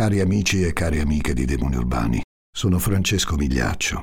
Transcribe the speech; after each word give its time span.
Cari 0.00 0.20
amici 0.20 0.62
e 0.62 0.72
cari 0.72 0.98
amiche 0.98 1.34
di 1.34 1.44
Demoni 1.44 1.76
Urbani, 1.76 2.22
sono 2.50 2.78
Francesco 2.78 3.36
Migliaccio. 3.36 4.00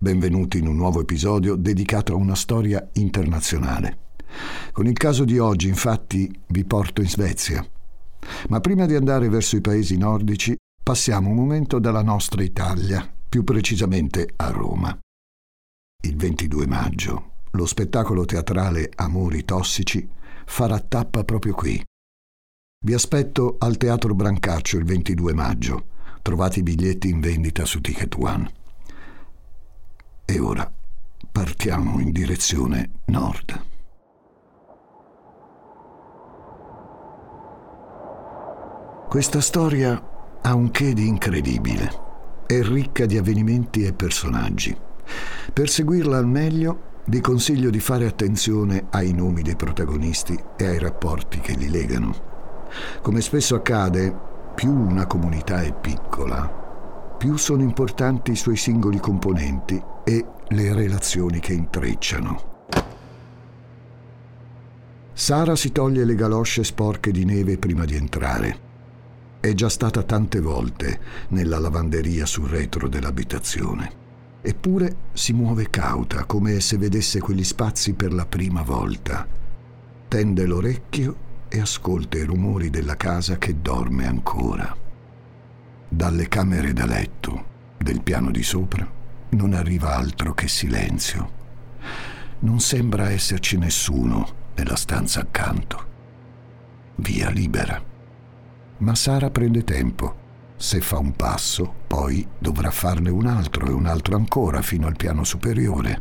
Benvenuti 0.00 0.58
in 0.58 0.68
un 0.68 0.76
nuovo 0.76 1.00
episodio 1.00 1.56
dedicato 1.56 2.12
a 2.12 2.16
una 2.16 2.36
storia 2.36 2.88
internazionale. 2.92 4.12
Con 4.70 4.86
il 4.86 4.96
caso 4.96 5.24
di 5.24 5.40
oggi, 5.40 5.66
infatti, 5.66 6.32
vi 6.46 6.64
porto 6.64 7.00
in 7.00 7.08
Svezia. 7.08 7.68
Ma 8.48 8.60
prima 8.60 8.86
di 8.86 8.94
andare 8.94 9.28
verso 9.28 9.56
i 9.56 9.60
paesi 9.60 9.96
nordici, 9.96 10.56
passiamo 10.80 11.30
un 11.30 11.34
momento 11.34 11.80
dalla 11.80 12.02
nostra 12.02 12.40
Italia, 12.44 13.04
più 13.28 13.42
precisamente 13.42 14.34
a 14.36 14.50
Roma. 14.50 14.96
Il 16.04 16.14
22 16.14 16.66
maggio, 16.68 17.32
lo 17.50 17.66
spettacolo 17.66 18.24
teatrale 18.24 18.88
Amori 18.94 19.44
tossici 19.44 20.08
farà 20.46 20.78
tappa 20.78 21.24
proprio 21.24 21.54
qui. 21.54 21.84
Vi 22.84 22.92
aspetto 22.92 23.56
al 23.60 23.78
Teatro 23.78 24.14
Brancaccio 24.14 24.76
il 24.76 24.84
22 24.84 25.32
maggio. 25.32 25.86
Trovate 26.20 26.58
i 26.58 26.62
biglietti 26.62 27.08
in 27.08 27.18
vendita 27.18 27.64
su 27.64 27.80
Ticket 27.80 28.14
One. 28.18 28.52
E 30.26 30.38
ora 30.38 30.70
partiamo 31.32 31.98
in 31.98 32.12
direzione 32.12 32.90
nord. 33.06 33.64
Questa 39.08 39.40
storia 39.40 40.38
ha 40.42 40.54
un 40.54 40.70
che 40.70 40.92
di 40.92 41.08
incredibile. 41.08 41.90
È 42.46 42.60
ricca 42.60 43.06
di 43.06 43.16
avvenimenti 43.16 43.86
e 43.86 43.94
personaggi. 43.94 44.76
Per 45.54 45.70
seguirla 45.70 46.18
al 46.18 46.26
meglio 46.26 47.00
vi 47.06 47.22
consiglio 47.22 47.70
di 47.70 47.80
fare 47.80 48.04
attenzione 48.04 48.88
ai 48.90 49.14
nomi 49.14 49.40
dei 49.40 49.56
protagonisti 49.56 50.38
e 50.58 50.66
ai 50.66 50.78
rapporti 50.78 51.40
che 51.40 51.54
li 51.54 51.70
legano. 51.70 52.33
Come 53.02 53.20
spesso 53.20 53.54
accade, 53.54 54.14
più 54.54 54.70
una 54.70 55.06
comunità 55.06 55.62
è 55.62 55.72
piccola, 55.72 56.62
più 57.18 57.36
sono 57.36 57.62
importanti 57.62 58.32
i 58.32 58.36
suoi 58.36 58.56
singoli 58.56 58.98
componenti 58.98 59.82
e 60.04 60.26
le 60.48 60.74
relazioni 60.74 61.40
che 61.40 61.52
intrecciano. 61.52 62.52
Sara 65.12 65.54
si 65.54 65.72
toglie 65.72 66.04
le 66.04 66.16
galosce 66.16 66.64
sporche 66.64 67.10
di 67.10 67.24
neve 67.24 67.56
prima 67.56 67.84
di 67.84 67.94
entrare. 67.94 68.58
È 69.40 69.52
già 69.54 69.68
stata 69.68 70.02
tante 70.02 70.40
volte 70.40 71.00
nella 71.28 71.58
lavanderia 71.58 72.26
sul 72.26 72.48
retro 72.48 72.88
dell'abitazione. 72.88 74.02
Eppure 74.42 74.96
si 75.12 75.32
muove 75.32 75.70
cauta, 75.70 76.24
come 76.24 76.60
se 76.60 76.76
vedesse 76.76 77.20
quegli 77.20 77.44
spazi 77.44 77.94
per 77.94 78.12
la 78.12 78.26
prima 78.26 78.62
volta. 78.62 79.26
Tende 80.08 80.46
l'orecchio 80.46 81.16
e 81.54 81.60
ascolta 81.60 82.18
i 82.18 82.24
rumori 82.24 82.68
della 82.68 82.96
casa 82.96 83.38
che 83.38 83.60
dorme 83.60 84.08
ancora. 84.08 84.76
Dalle 85.88 86.26
camere 86.26 86.72
da 86.72 86.84
letto 86.84 87.52
del 87.78 88.02
piano 88.02 88.32
di 88.32 88.42
sopra 88.42 88.84
non 89.28 89.52
arriva 89.52 89.94
altro 89.94 90.34
che 90.34 90.48
silenzio. 90.48 91.42
Non 92.40 92.58
sembra 92.58 93.10
esserci 93.10 93.56
nessuno 93.56 94.50
nella 94.56 94.74
stanza 94.74 95.20
accanto. 95.20 95.86
Via 96.96 97.30
libera. 97.30 97.80
Ma 98.78 98.94
Sara 98.96 99.30
prende 99.30 99.62
tempo 99.62 100.22
se 100.56 100.80
fa 100.80 100.98
un 100.98 101.12
passo, 101.12 101.74
poi 101.86 102.26
dovrà 102.38 102.70
farne 102.70 103.10
un 103.10 103.26
altro 103.26 103.66
e 103.66 103.72
un 103.72 103.86
altro 103.86 104.16
ancora 104.16 104.62
fino 104.62 104.86
al 104.86 104.96
piano 104.96 105.24
superiore. 105.24 106.00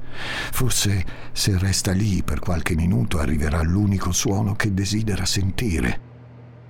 Forse 0.52 1.04
se 1.32 1.58
resta 1.58 1.92
lì 1.92 2.24
per 2.24 2.40
qualche 2.40 2.76
minuto 2.76 3.20
arriverà 3.20 3.62
l'unico 3.62 4.12
suono 4.12 4.56
che 4.56 4.74
desidera 4.74 5.26
sentire, 5.26 6.12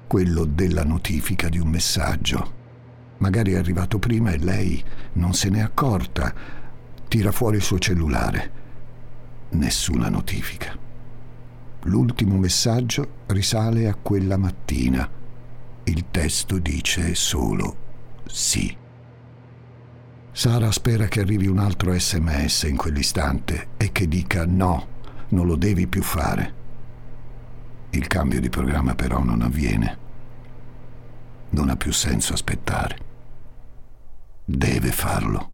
quello 0.08 0.46
della 0.46 0.84
notifica 0.84 1.50
di 1.50 1.60
un 1.60 1.68
messaggio. 1.68 2.62
Magari 3.18 3.54
è 3.54 3.58
arrivato 3.58 4.00
prima 4.00 4.32
e 4.32 4.38
lei 4.38 4.84
non 5.14 5.34
se 5.34 5.50
n'è 5.50 5.60
accorta. 5.60 6.34
Tira 7.08 7.32
fuori 7.32 7.58
il 7.58 7.64
suo 7.64 7.80
cellulare. 7.80 8.62
Nessuna 9.50 10.10
notifica. 10.10 10.76
L'ultimo 11.84 12.38
messaggio 12.38 13.24
risale 13.28 13.88
a 13.88 13.96
quella 13.96 14.38
mattina 14.38 15.22
il 15.86 16.06
testo 16.12 16.60
dice 16.60 17.14
solo 17.14 17.83
sì. 18.26 18.76
Sara 20.32 20.72
spera 20.72 21.08
che 21.08 21.20
arrivi 21.20 21.48
un 21.48 21.60
altro 21.60 21.98
sms 21.98 22.64
in 22.64 22.76
quell'istante 22.76 23.68
e 23.78 23.92
che 23.92 24.08
dica 24.08 24.46
no, 24.46 24.88
non 25.30 25.46
lo 25.46 25.56
devi 25.56 25.88
più 25.88 26.02
fare. 26.02 26.62
Il 27.92 28.08
cambio 28.08 28.40
di 28.40 28.50
programma 28.50 28.96
però 28.96 29.24
non 29.24 29.42
avviene. 29.42 29.98
Non 31.50 31.70
ha 31.70 31.76
più 31.76 31.92
senso 31.92 32.34
aspettare. 32.34 32.98
Deve 34.44 34.92
farlo. 34.92 35.52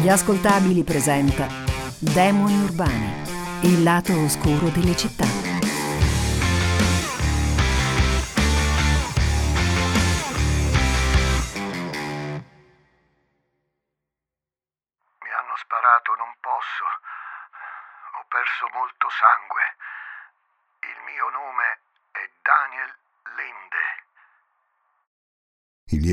Gli 0.00 0.08
ascoltabili 0.08 0.84
presenta 0.84 1.46
Demoni 1.98 2.62
urbani, 2.62 3.12
il 3.62 3.82
lato 3.82 4.18
oscuro 4.20 4.68
delle 4.68 4.96
città. 4.96 5.37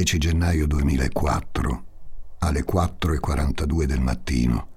10 0.06 0.20
gennaio 0.20 0.68
2004, 0.68 1.84
alle 2.38 2.64
4.42 2.64 3.86
del 3.86 4.00
mattino, 4.00 4.68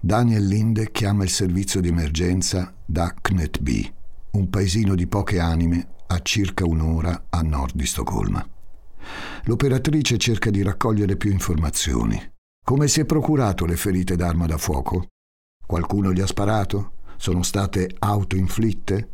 Daniel 0.00 0.46
Linde 0.46 0.90
chiama 0.90 1.22
il 1.22 1.28
servizio 1.28 1.82
di 1.82 1.88
emergenza 1.88 2.72
da 2.82 3.12
Knetby, 3.12 3.92
un 4.30 4.48
paesino 4.48 4.94
di 4.94 5.06
poche 5.06 5.38
anime 5.38 5.86
a 6.06 6.18
circa 6.22 6.64
un'ora 6.64 7.26
a 7.28 7.42
nord 7.42 7.74
di 7.74 7.84
Stoccolma. 7.84 8.42
L'operatrice 9.42 10.16
cerca 10.16 10.48
di 10.48 10.62
raccogliere 10.62 11.16
più 11.16 11.30
informazioni. 11.30 12.18
Come 12.64 12.88
si 12.88 13.00
è 13.00 13.04
procurato 13.04 13.66
le 13.66 13.76
ferite 13.76 14.16
d'arma 14.16 14.46
da 14.46 14.56
fuoco? 14.56 15.08
Qualcuno 15.66 16.10
gli 16.10 16.22
ha 16.22 16.26
sparato? 16.26 16.92
Sono 17.16 17.42
state 17.42 17.94
autoinflitte? 17.98 19.10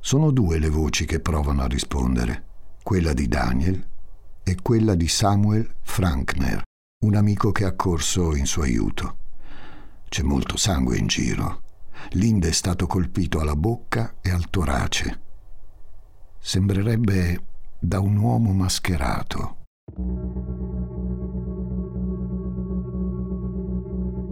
Sono 0.00 0.32
due 0.32 0.58
le 0.58 0.68
voci 0.68 1.04
che 1.04 1.20
provano 1.20 1.62
a 1.62 1.66
rispondere, 1.66 2.44
quella 2.82 3.12
di 3.12 3.28
Daniel 3.28 3.96
e 4.48 4.56
quella 4.62 4.94
di 4.94 5.08
Samuel 5.08 5.68
Frankner, 5.82 6.62
un 7.04 7.16
amico 7.16 7.52
che 7.52 7.66
ha 7.66 7.74
corso 7.74 8.34
in 8.34 8.46
suo 8.46 8.62
aiuto. 8.62 9.16
C'è 10.08 10.22
molto 10.22 10.56
sangue 10.56 10.96
in 10.96 11.06
giro. 11.06 11.60
Linde 12.12 12.48
è 12.48 12.52
stato 12.52 12.86
colpito 12.86 13.40
alla 13.40 13.56
bocca 13.56 14.14
e 14.22 14.30
al 14.30 14.48
torace. 14.48 15.20
Sembrerebbe 16.38 17.42
da 17.78 18.00
un 18.00 18.16
uomo 18.16 18.54
mascherato. 18.54 19.56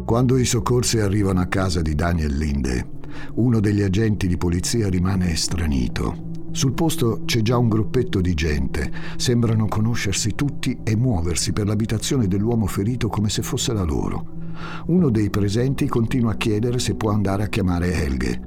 Quando 0.07 0.39
i 0.39 0.47
soccorsi 0.47 0.99
arrivano 0.99 1.41
a 1.41 1.47
casa 1.47 1.83
di 1.83 1.95
Daniel 1.95 2.35
Linde, 2.35 2.89
uno 3.35 3.61
degli 3.61 3.83
agenti 3.83 4.27
di 4.29 4.39
polizia 4.39 4.89
rimane 4.89 5.33
estranito. 5.33 6.36
Sul 6.57 6.73
posto 6.73 7.21
c'è 7.27 7.43
già 7.43 7.59
un 7.59 7.69
gruppetto 7.69 8.23
di 8.23 8.33
gente. 8.33 8.91
Sembrano 9.19 9.67
conoscersi 9.67 10.35
tutti 10.35 10.79
e 10.85 10.97
muoversi 10.97 11.53
per 11.53 11.67
l'abitazione 11.67 12.29
dell'uomo 12.29 12.65
ferito 12.65 13.09
come 13.09 13.29
se 13.29 13.43
fosse 13.43 13.75
la 13.75 13.83
loro. 13.83 14.55
Uno 14.87 15.11
dei 15.11 15.29
presenti 15.29 15.87
continua 15.87 16.33
a 16.33 16.37
chiedere 16.37 16.79
se 16.79 16.95
può 16.95 17.11
andare 17.11 17.43
a 17.43 17.49
chiamare 17.49 17.93
Helge. 17.93 18.41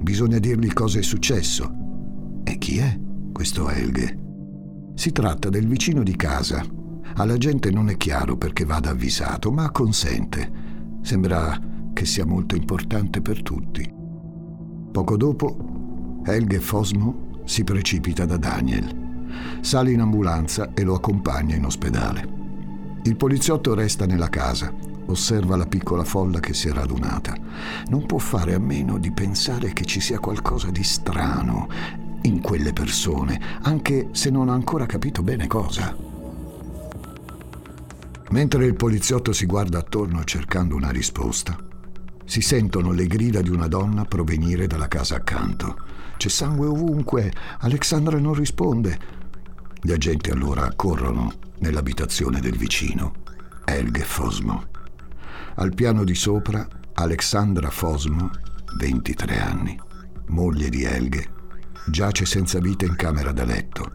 Bisogna 0.00 0.38
dirgli 0.38 0.72
cosa 0.72 1.00
è 1.00 1.02
successo. 1.02 1.74
E 2.44 2.56
chi 2.56 2.78
è 2.78 2.96
questo 3.32 3.68
Helge? 3.68 4.18
Si 4.94 5.10
tratta 5.10 5.48
del 5.48 5.66
vicino 5.66 6.04
di 6.04 6.14
casa. 6.14 6.64
Alla 7.14 7.36
gente 7.36 7.72
non 7.72 7.88
è 7.88 7.96
chiaro 7.96 8.36
perché 8.36 8.64
vada 8.64 8.90
avvisato, 8.90 9.50
ma 9.50 9.72
consente. 9.72 10.52
Sembra 11.02 11.58
che 11.92 12.06
sia 12.06 12.24
molto 12.24 12.54
importante 12.54 13.20
per 13.20 13.42
tutti. 13.42 13.92
Poco 14.92 15.16
dopo, 15.16 16.20
Helge 16.24 16.60
Fosmo 16.60 17.26
si 17.44 17.64
precipita 17.64 18.24
da 18.24 18.36
Daniel. 18.36 19.08
Sale 19.60 19.92
in 19.92 20.00
ambulanza 20.00 20.72
e 20.74 20.82
lo 20.82 20.94
accompagna 20.94 21.54
in 21.54 21.64
ospedale. 21.64 22.28
Il 23.02 23.16
poliziotto 23.16 23.74
resta 23.74 24.06
nella 24.06 24.28
casa 24.28 24.72
osserva 25.06 25.56
la 25.56 25.66
piccola 25.66 26.04
folla 26.04 26.40
che 26.40 26.54
si 26.54 26.68
è 26.68 26.72
radunata. 26.72 27.34
Non 27.88 28.06
può 28.06 28.18
fare 28.18 28.54
a 28.54 28.60
meno 28.60 28.98
di 28.98 29.10
pensare 29.10 29.72
che 29.72 29.84
ci 29.84 30.00
sia 30.00 30.18
qualcosa 30.18 30.70
di 30.70 30.84
strano 30.84 31.68
in 32.22 32.40
quelle 32.40 32.72
persone, 32.72 33.40
anche 33.62 34.08
se 34.12 34.30
non 34.30 34.48
ha 34.48 34.52
ancora 34.52 34.86
capito 34.86 35.22
bene 35.22 35.46
cosa. 35.46 35.96
Mentre 38.30 38.64
il 38.64 38.76
poliziotto 38.76 39.32
si 39.32 39.46
guarda 39.46 39.78
attorno 39.78 40.22
cercando 40.24 40.76
una 40.76 40.90
risposta, 40.90 41.56
Si 42.30 42.42
sentono 42.42 42.92
le 42.92 43.08
grida 43.08 43.42
di 43.42 43.50
una 43.50 43.66
donna 43.66 44.04
provenire 44.04 44.68
dalla 44.68 44.86
casa 44.86 45.16
accanto. 45.16 45.76
C'è 46.20 46.28
sangue 46.28 46.66
ovunque. 46.66 47.32
Alexandra 47.60 48.18
non 48.18 48.34
risponde. 48.34 48.98
Gli 49.80 49.90
agenti 49.90 50.28
allora 50.28 50.70
corrono 50.76 51.32
nell'abitazione 51.60 52.40
del 52.40 52.58
vicino, 52.58 53.14
Helge 53.64 54.02
Fosmo. 54.02 54.66
Al 55.54 55.72
piano 55.72 56.04
di 56.04 56.14
sopra, 56.14 56.68
Alexandra 56.92 57.70
Fosmo, 57.70 58.30
23 58.76 59.40
anni, 59.40 59.80
moglie 60.26 60.68
di 60.68 60.82
Helge, 60.82 61.26
giace 61.86 62.26
senza 62.26 62.58
vita 62.58 62.84
in 62.84 62.96
camera 62.96 63.32
da 63.32 63.46
letto. 63.46 63.90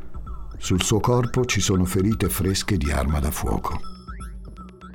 Sul 0.57 0.81
suo 0.81 0.99
corpo 0.99 1.45
ci 1.45 1.61
sono 1.61 1.85
ferite 1.85 2.27
fresche 2.27 2.75
di 2.75 2.89
arma 2.89 3.19
da 3.19 3.29
fuoco. 3.29 3.79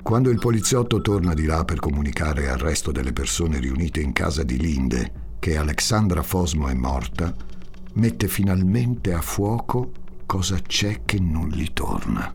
Quando 0.03 0.29
il 0.29 0.39
poliziotto 0.39 0.99
torna 0.99 1.33
di 1.33 1.45
là 1.45 1.63
per 1.63 1.79
comunicare 1.79 2.49
al 2.49 2.57
resto 2.57 2.91
delle 2.91 3.13
persone 3.13 3.57
riunite 3.59 4.01
in 4.01 4.11
casa 4.11 4.43
di 4.43 4.57
Linde 4.57 5.20
che 5.41 5.57
Alexandra 5.57 6.21
Fosmo 6.21 6.67
è 6.67 6.75
morta, 6.75 7.35
mette 7.93 8.27
finalmente 8.27 9.11
a 9.11 9.21
fuoco 9.21 9.91
cosa 10.27 10.59
c'è 10.59 11.01
che 11.03 11.19
non 11.19 11.47
gli 11.47 11.73
torna. 11.73 12.31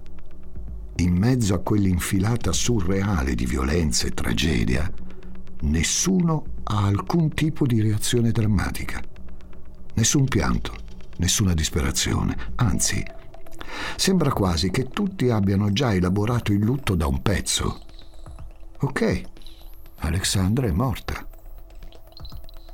In 0.96 1.14
mezzo 1.14 1.54
a 1.54 1.60
quell'infilata 1.60 2.50
surreale 2.50 3.36
di 3.36 3.46
violenza 3.46 4.08
e 4.08 4.10
tragedia, 4.10 4.92
nessuno 5.60 6.46
ha 6.64 6.84
alcun 6.84 7.32
tipo 7.32 7.64
di 7.64 7.80
reazione 7.80 8.32
drammatica. 8.32 9.00
Nessun 9.94 10.24
pianto, 10.24 10.74
nessuna 11.18 11.54
disperazione, 11.54 12.36
anzi, 12.56 13.04
sembra 13.94 14.32
quasi 14.32 14.72
che 14.72 14.88
tutti 14.88 15.30
abbiano 15.30 15.70
già 15.70 15.94
elaborato 15.94 16.50
il 16.50 16.58
lutto 16.58 16.96
da 16.96 17.06
un 17.06 17.22
pezzo. 17.22 17.82
Ok, 18.80 19.22
Alexandra 19.98 20.66
è 20.66 20.72
morta. 20.72 21.24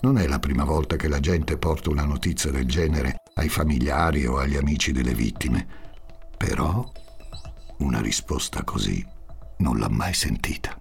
Non 0.03 0.19
è 0.19 0.27
la 0.27 0.41
prima 0.41 0.65
volta 0.65 0.97
che 0.97 1.07
la 1.07 1.21
gente 1.21 1.57
porta 1.57 1.89
una 1.89 2.05
notizia 2.05 2.51
del 2.51 2.67
genere 2.67 3.23
ai 3.35 3.49
familiari 3.49 4.27
o 4.27 4.39
agli 4.39 4.57
amici 4.57 4.91
delle 4.91 5.15
vittime, 5.15 5.65
però 6.37 6.91
una 7.79 8.01
risposta 8.01 8.65
così 8.65 9.05
non 9.59 9.79
l'ha 9.79 9.89
mai 9.89 10.13
sentita. 10.13 10.77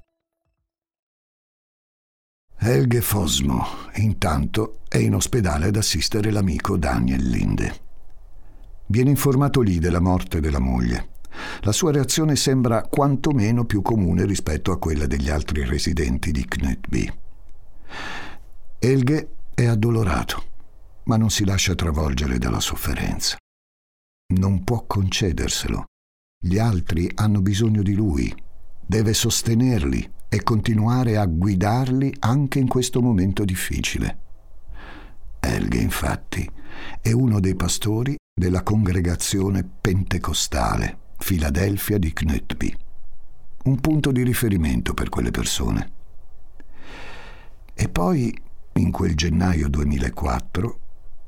Helge 2.57 3.01
Fosmo, 3.01 3.65
intanto, 3.95 4.79
è 4.87 4.97
in 4.97 5.13
ospedale 5.13 5.67
ad 5.67 5.75
assistere 5.75 6.31
l'amico 6.31 6.75
Daniel 6.77 7.23
Linde. 7.23 7.79
Viene 8.87 9.11
informato 9.11 9.61
lì 9.61 9.77
della 9.77 9.99
morte 9.99 10.39
della 10.39 10.59
moglie. 10.59 11.09
La 11.61 11.71
sua 11.71 11.91
reazione 11.91 12.35
sembra 12.35 12.81
quantomeno 12.81 13.65
più 13.65 13.83
comune 13.83 14.25
rispetto 14.25 14.71
a 14.71 14.79
quella 14.79 15.05
degli 15.05 15.29
altri 15.29 15.63
residenti 15.63 16.31
di 16.31 16.43
Knutby. 16.43 17.13
Helge 18.83 19.29
è 19.53 19.65
addolorato, 19.65 20.43
ma 21.03 21.15
non 21.15 21.29
si 21.29 21.45
lascia 21.45 21.75
travolgere 21.75 22.39
dalla 22.39 22.59
sofferenza. 22.59 23.37
Non 24.33 24.63
può 24.63 24.87
concederselo. 24.87 25.85
Gli 26.43 26.57
altri 26.57 27.07
hanno 27.13 27.43
bisogno 27.43 27.83
di 27.83 27.93
lui. 27.93 28.35
Deve 28.83 29.13
sostenerli 29.13 30.11
e 30.27 30.41
continuare 30.41 31.17
a 31.17 31.27
guidarli 31.27 32.11
anche 32.21 32.57
in 32.57 32.67
questo 32.67 33.03
momento 33.03 33.45
difficile. 33.45 34.17
Helge, 35.39 35.77
infatti, 35.77 36.49
è 36.99 37.11
uno 37.11 37.39
dei 37.39 37.53
pastori 37.53 38.15
della 38.33 38.63
congregazione 38.63 39.63
pentecostale 39.63 41.11
Filadelfia 41.19 41.99
di 41.99 42.11
Knutby, 42.11 42.75
un 43.65 43.79
punto 43.79 44.11
di 44.11 44.23
riferimento 44.23 44.95
per 44.95 45.09
quelle 45.09 45.29
persone. 45.29 45.91
E 47.75 47.87
poi, 47.87 48.49
in 48.73 48.91
quel 48.91 49.15
gennaio 49.15 49.69
2004, 49.69 50.79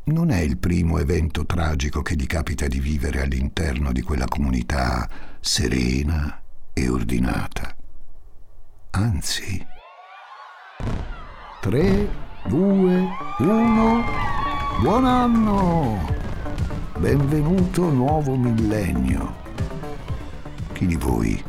non 0.06 0.32
è 0.32 0.40
il 0.40 0.58
primo 0.58 0.98
evento 1.00 1.46
tragico 1.46 2.02
che 2.02 2.16
gli 2.16 2.26
capita 2.26 2.68
di 2.68 2.80
vivere 2.80 3.22
all'interno 3.22 3.92
di 3.92 4.02
quella 4.02 4.26
comunità 4.28 5.08
serena 5.40 6.42
e 6.74 6.90
ordinata. 6.90 7.76
Anzi, 8.92 9.66
3, 11.62 12.10
2, 12.46 13.08
1, 13.40 14.04
buon 14.82 15.06
anno! 15.06 16.22
Benvenuto 16.98 17.90
nuovo 17.90 18.36
millennio. 18.36 19.36
Chi 20.74 20.86
di 20.86 20.96
voi 20.96 21.44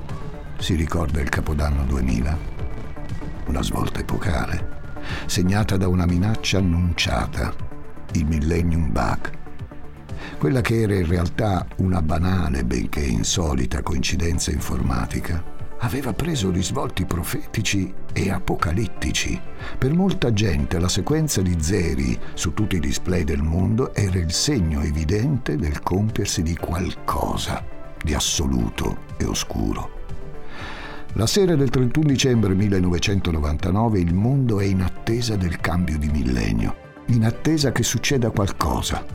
si 0.59 0.75
ricorda 0.75 1.21
il 1.21 1.29
Capodanno 1.29 1.85
2000? 1.85 2.39
Una 3.47 3.63
svolta 3.63 4.01
epocale, 4.01 4.84
segnata 5.27 5.77
da 5.77 5.89
una 5.89 6.07
minaccia 6.07 6.59
annunciata, 6.59 7.55
il 8.13 8.27
Millennium 8.27 8.91
Bug. 8.91 9.31
Quella 10.39 10.61
che 10.61 10.81
era 10.81 10.95
in 10.95 11.07
realtà 11.07 11.67
una 11.77 12.03
banale, 12.03 12.65
benché 12.65 13.01
insolita 13.01 13.83
coincidenza 13.83 14.51
informatica 14.51 15.53
aveva 15.85 16.13
preso 16.15 16.51
risvolti 16.51 17.05
profetici 17.05 17.93
e 18.13 18.31
apocalittici. 18.31 19.39
Per 19.79 19.93
molta 19.93 20.33
gente 20.33 20.79
la 20.79 20.89
sequenza 20.89 21.43
di 21.43 21.57
zeri 21.61 22.19
su 22.35 22.55
tutti 22.55 22.77
i 22.77 22.81
display 22.81 23.25
del 23.25 23.43
mondo 23.43 23.95
era 23.95 24.19
il 24.19 24.33
segno 24.33 24.81
evidente 24.81 25.57
del 25.57 25.83
compiersi 25.83 26.43
di 26.43 26.57
qualcosa 26.57 27.63
di 28.03 28.15
assoluto 28.15 28.99
e 29.17 29.25
oscuro. 29.25 29.94
La 31.17 31.29
sera 31.29 31.55
del 31.55 31.71
31 31.71 32.09
dicembre 32.09 32.55
1999 32.55 34.01
il 34.01 34.15
mondo 34.15 34.59
è 34.59 34.65
in 34.65 34.83
attesa 34.83 35.37
del 35.37 35.61
cambio 35.61 35.97
di 35.97 36.09
millennio, 36.09 37.03
in 37.07 37.25
attesa 37.25 37.71
che 37.71 37.85
succeda 37.85 38.31
qualcosa. 38.31 39.07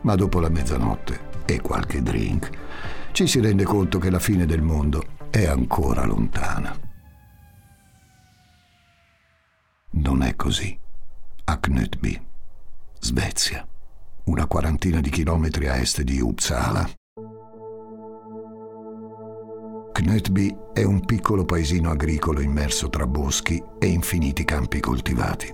Ma 0.00 0.16
dopo 0.16 0.40
la 0.40 0.48
mezzanotte 0.48 1.44
e 1.46 1.60
qualche 1.60 2.02
drink, 2.02 2.50
ci 3.12 3.28
si 3.28 3.38
rende 3.38 3.62
conto 3.62 4.00
che 4.00 4.10
la 4.10 4.18
fine 4.18 4.46
del 4.46 4.62
mondo 4.62 5.04
è 5.30 5.46
ancora 5.46 6.04
lontana. 6.04 6.76
Non 9.90 10.22
è 10.24 10.34
così. 10.34 10.76
A 11.44 11.58
Knutby, 11.60 12.20
Svezia, 12.98 13.64
una 14.24 14.46
quarantina 14.48 15.00
di 15.00 15.08
chilometri 15.08 15.68
a 15.68 15.76
est 15.76 16.02
di 16.02 16.20
Uppsala. 16.20 16.90
Knutby 19.98 20.56
è 20.72 20.84
un 20.84 21.04
piccolo 21.04 21.44
paesino 21.44 21.90
agricolo 21.90 22.40
immerso 22.40 22.88
tra 22.88 23.04
boschi 23.04 23.60
e 23.80 23.86
infiniti 23.86 24.44
campi 24.44 24.78
coltivati. 24.78 25.52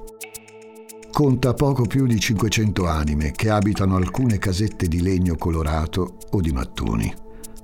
Conta 1.11 1.55
poco 1.55 1.87
più 1.87 2.05
di 2.05 2.21
500 2.21 2.87
anime 2.87 3.31
che 3.31 3.49
abitano 3.49 3.97
alcune 3.97 4.37
casette 4.37 4.87
di 4.87 5.01
legno 5.01 5.37
colorato 5.37 6.19
o 6.33 6.43
di 6.43 6.53
mattoni. 6.53 7.11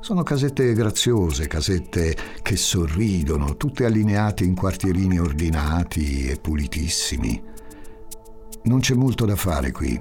Sono 0.01 0.23
casette 0.23 0.73
graziose, 0.73 1.49
casette 1.49 2.17
che 2.41 2.57
sorridono, 2.57 3.59
tutte 3.59 3.85
allineate 3.85 4.45
in 4.45 4.55
quartierini 4.55 5.19
ordinati 5.19 6.29
e 6.29 6.37
pulitissimi. 6.37 7.43
Non 8.63 8.81
c'è 8.81 8.95
molto 8.95 9.27
da 9.27 9.37
fare 9.37 9.71
qui, 9.71 10.01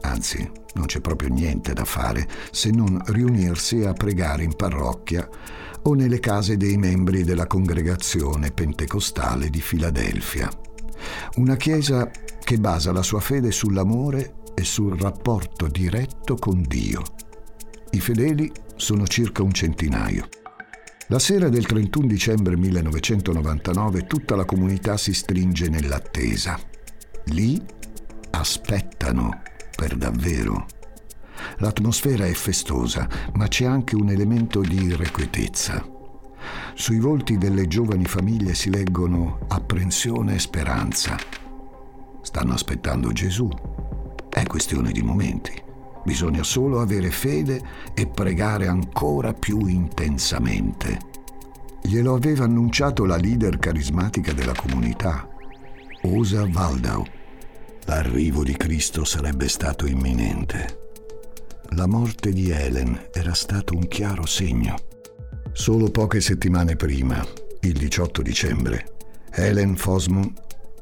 anzi 0.00 0.50
non 0.72 0.86
c'è 0.86 1.02
proprio 1.02 1.28
niente 1.28 1.74
da 1.74 1.84
fare 1.84 2.26
se 2.50 2.70
non 2.70 2.98
riunirsi 3.08 3.84
a 3.84 3.92
pregare 3.92 4.42
in 4.42 4.56
parrocchia 4.56 5.28
o 5.86 5.94
nelle 5.94 6.20
case 6.20 6.56
dei 6.56 6.76
membri 6.76 7.24
della 7.24 7.46
congregazione 7.46 8.50
pentecostale 8.50 9.50
di 9.50 9.60
Filadelfia. 9.60 10.50
Una 11.36 11.56
chiesa 11.56 12.10
che 12.42 12.56
basa 12.58 12.92
la 12.92 13.02
sua 13.02 13.20
fede 13.20 13.50
sull'amore 13.50 14.34
e 14.54 14.64
sul 14.64 14.98
rapporto 14.98 15.68
diretto 15.68 16.36
con 16.36 16.62
Dio. 16.62 17.02
I 17.90 18.00
fedeli 18.00 18.50
sono 18.76 19.06
circa 19.06 19.42
un 19.42 19.52
centinaio. 19.52 20.28
La 21.08 21.18
sera 21.18 21.50
del 21.50 21.66
31 21.66 22.06
dicembre 22.06 22.56
1999 22.56 24.06
tutta 24.06 24.36
la 24.36 24.46
comunità 24.46 24.96
si 24.96 25.12
stringe 25.12 25.68
nell'attesa. 25.68 26.58
Lì 27.26 27.62
aspettano 28.30 29.42
per 29.76 29.96
davvero. 29.96 30.66
L'atmosfera 31.58 32.26
è 32.26 32.32
festosa, 32.32 33.08
ma 33.34 33.48
c'è 33.48 33.64
anche 33.64 33.94
un 33.96 34.10
elemento 34.10 34.60
di 34.60 34.82
irrequietezza. 34.82 35.84
Sui 36.74 36.98
volti 36.98 37.38
delle 37.38 37.66
giovani 37.66 38.04
famiglie 38.04 38.54
si 38.54 38.70
leggono 38.70 39.38
apprensione 39.48 40.34
e 40.34 40.38
speranza. 40.38 41.16
Stanno 42.20 42.52
aspettando 42.52 43.12
Gesù. 43.12 43.48
È 44.28 44.42
questione 44.44 44.90
di 44.90 45.02
momenti. 45.02 45.62
Bisogna 46.04 46.42
solo 46.42 46.80
avere 46.80 47.10
fede 47.10 47.62
e 47.94 48.06
pregare 48.06 48.66
ancora 48.66 49.32
più 49.32 49.66
intensamente. 49.66 51.12
Glielo 51.80 52.14
aveva 52.14 52.44
annunciato 52.44 53.04
la 53.04 53.16
leader 53.16 53.58
carismatica 53.58 54.32
della 54.32 54.54
comunità, 54.54 55.28
Osa 56.02 56.42
Waldau. 56.44 57.04
L'arrivo 57.84 58.42
di 58.42 58.56
Cristo 58.56 59.04
sarebbe 59.04 59.48
stato 59.48 59.86
imminente. 59.86 60.83
La 61.70 61.86
morte 61.86 62.32
di 62.32 62.50
Helen 62.50 63.08
era 63.12 63.34
stato 63.34 63.74
un 63.74 63.88
chiaro 63.88 64.26
segno. 64.26 64.76
Solo 65.52 65.90
poche 65.90 66.20
settimane 66.20 66.76
prima, 66.76 67.24
il 67.62 67.72
18 67.72 68.22
dicembre, 68.22 68.94
Helen 69.30 69.76
Fosmon 69.76 70.32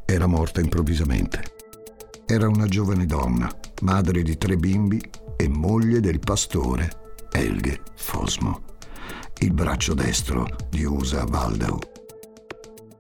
era 0.04 0.26
morta 0.26 0.60
improvvisamente. 0.60 1.42
Era 2.26 2.48
una 2.48 2.66
giovane 2.66 3.06
donna, 3.06 3.50
madre 3.82 4.22
di 4.22 4.36
tre 4.36 4.56
bimbi 4.56 5.00
e 5.36 5.48
moglie 5.48 6.00
del 6.00 6.18
pastore 6.18 6.90
Helge 7.30 7.80
Fosmo, 7.94 8.62
il 9.38 9.52
braccio 9.52 9.94
destro 9.94 10.46
di 10.68 10.84
Usa 10.84 11.24
Waldau. 11.24 11.78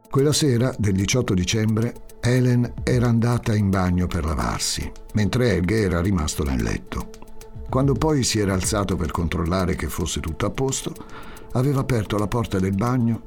Quella 0.08 0.32
sera 0.32 0.74
del 0.78 0.94
18 0.94 1.34
dicembre 1.34 1.94
Helen 2.20 2.72
era 2.84 3.08
andata 3.08 3.54
in 3.54 3.68
bagno 3.68 4.06
per 4.06 4.24
lavarsi, 4.24 4.90
mentre 5.14 5.50
Helge 5.50 5.80
era 5.80 6.00
rimasto 6.00 6.44
nel 6.44 6.62
letto. 6.62 7.21
Quando 7.72 7.94
poi 7.94 8.22
si 8.22 8.38
era 8.38 8.52
alzato 8.52 8.96
per 8.96 9.10
controllare 9.10 9.76
che 9.76 9.88
fosse 9.88 10.20
tutto 10.20 10.44
a 10.44 10.50
posto, 10.50 10.94
aveva 11.52 11.80
aperto 11.80 12.18
la 12.18 12.26
porta 12.26 12.58
del 12.58 12.74
bagno 12.74 13.22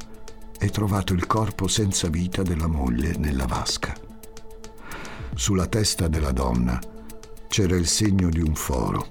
e 0.60 0.70
trovato 0.70 1.14
il 1.14 1.26
corpo 1.26 1.68
senza 1.68 2.10
vita 2.10 2.44
della 2.44 2.68
moglie 2.68 3.16
nella 3.18 3.48
vasca. 3.48 3.96
Sulla 5.34 5.66
testa 5.66 6.08
della 6.08 6.32
donna 6.32 6.80
c'era 7.48 7.76
il 7.76 7.88
segno 7.88 8.30
di 8.30 8.40
un 8.40 8.54
foro 8.54 9.08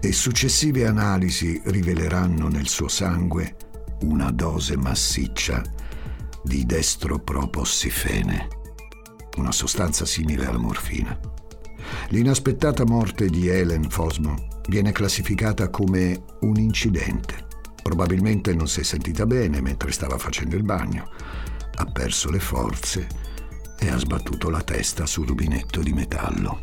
e 0.00 0.10
successive 0.10 0.84
analisi 0.84 1.62
riveleranno 1.66 2.48
nel 2.48 2.66
suo 2.66 2.88
sangue 2.88 3.54
una 4.00 4.32
dose 4.32 4.76
massiccia 4.76 5.62
di 6.42 6.66
destropropossifene, 6.66 8.48
una 9.36 9.52
sostanza 9.52 10.04
simile 10.04 10.46
alla 10.46 10.58
morfina. 10.58 11.16
L'inaspettata 12.08 12.84
morte 12.84 13.28
di 13.28 13.46
Helen 13.46 13.88
Fosmo 13.88 14.50
viene 14.68 14.92
classificata 14.92 15.68
come 15.68 16.22
un 16.40 16.56
incidente. 16.56 17.46
Probabilmente 17.82 18.54
non 18.54 18.68
si 18.68 18.80
è 18.80 18.82
sentita 18.84 19.26
bene 19.26 19.60
mentre 19.60 19.90
stava 19.92 20.18
facendo 20.18 20.56
il 20.56 20.62
bagno, 20.62 21.10
ha 21.74 21.84
perso 21.86 22.30
le 22.30 22.38
forze 22.38 23.06
e 23.78 23.88
ha 23.90 23.98
sbattuto 23.98 24.50
la 24.50 24.62
testa 24.62 25.06
sul 25.06 25.26
rubinetto 25.26 25.80
di 25.80 25.92
metallo. 25.92 26.60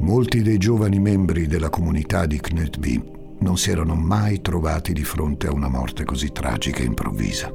Molti 0.00 0.42
dei 0.42 0.58
giovani 0.58 1.00
membri 1.00 1.46
della 1.46 1.70
comunità 1.70 2.26
di 2.26 2.38
Knutby 2.38 3.14
non 3.40 3.56
si 3.56 3.70
erano 3.70 3.94
mai 3.94 4.40
trovati 4.40 4.92
di 4.92 5.02
fronte 5.02 5.46
a 5.46 5.52
una 5.52 5.68
morte 5.68 6.04
così 6.04 6.30
tragica 6.30 6.80
e 6.80 6.84
improvvisa. 6.84 7.50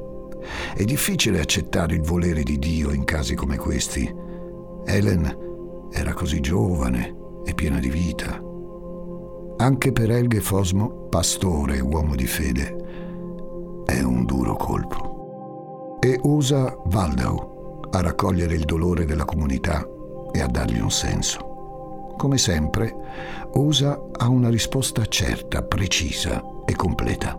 È 0.74 0.84
difficile 0.84 1.40
accettare 1.40 1.94
il 1.94 2.02
volere 2.02 2.42
di 2.42 2.58
Dio 2.58 2.90
in 2.90 3.04
casi 3.04 3.34
come 3.34 3.56
questi. 3.56 4.12
Helen 4.84 5.51
era 5.92 6.14
così 6.14 6.40
giovane 6.40 7.14
e 7.44 7.54
piena 7.54 7.78
di 7.78 7.90
vita. 7.90 8.40
Anche 9.58 9.92
per 9.92 10.10
Helge 10.10 10.40
Fosmo, 10.40 11.06
pastore 11.08 11.76
e 11.76 11.80
uomo 11.80 12.14
di 12.14 12.26
fede, 12.26 12.76
è 13.84 14.00
un 14.02 14.24
duro 14.24 14.56
colpo. 14.56 15.98
E 16.00 16.18
usa 16.22 16.76
Waldau 16.90 17.88
a 17.90 18.00
raccogliere 18.00 18.54
il 18.54 18.64
dolore 18.64 19.04
della 19.04 19.24
comunità 19.24 19.86
e 20.32 20.40
a 20.40 20.46
dargli 20.46 20.80
un 20.80 20.90
senso. 20.90 21.50
Come 22.16 22.38
sempre, 22.38 22.94
Usa 23.54 24.00
ha 24.12 24.28
una 24.28 24.48
risposta 24.48 25.04
certa, 25.04 25.62
precisa 25.62 26.42
e 26.64 26.74
completa. 26.74 27.36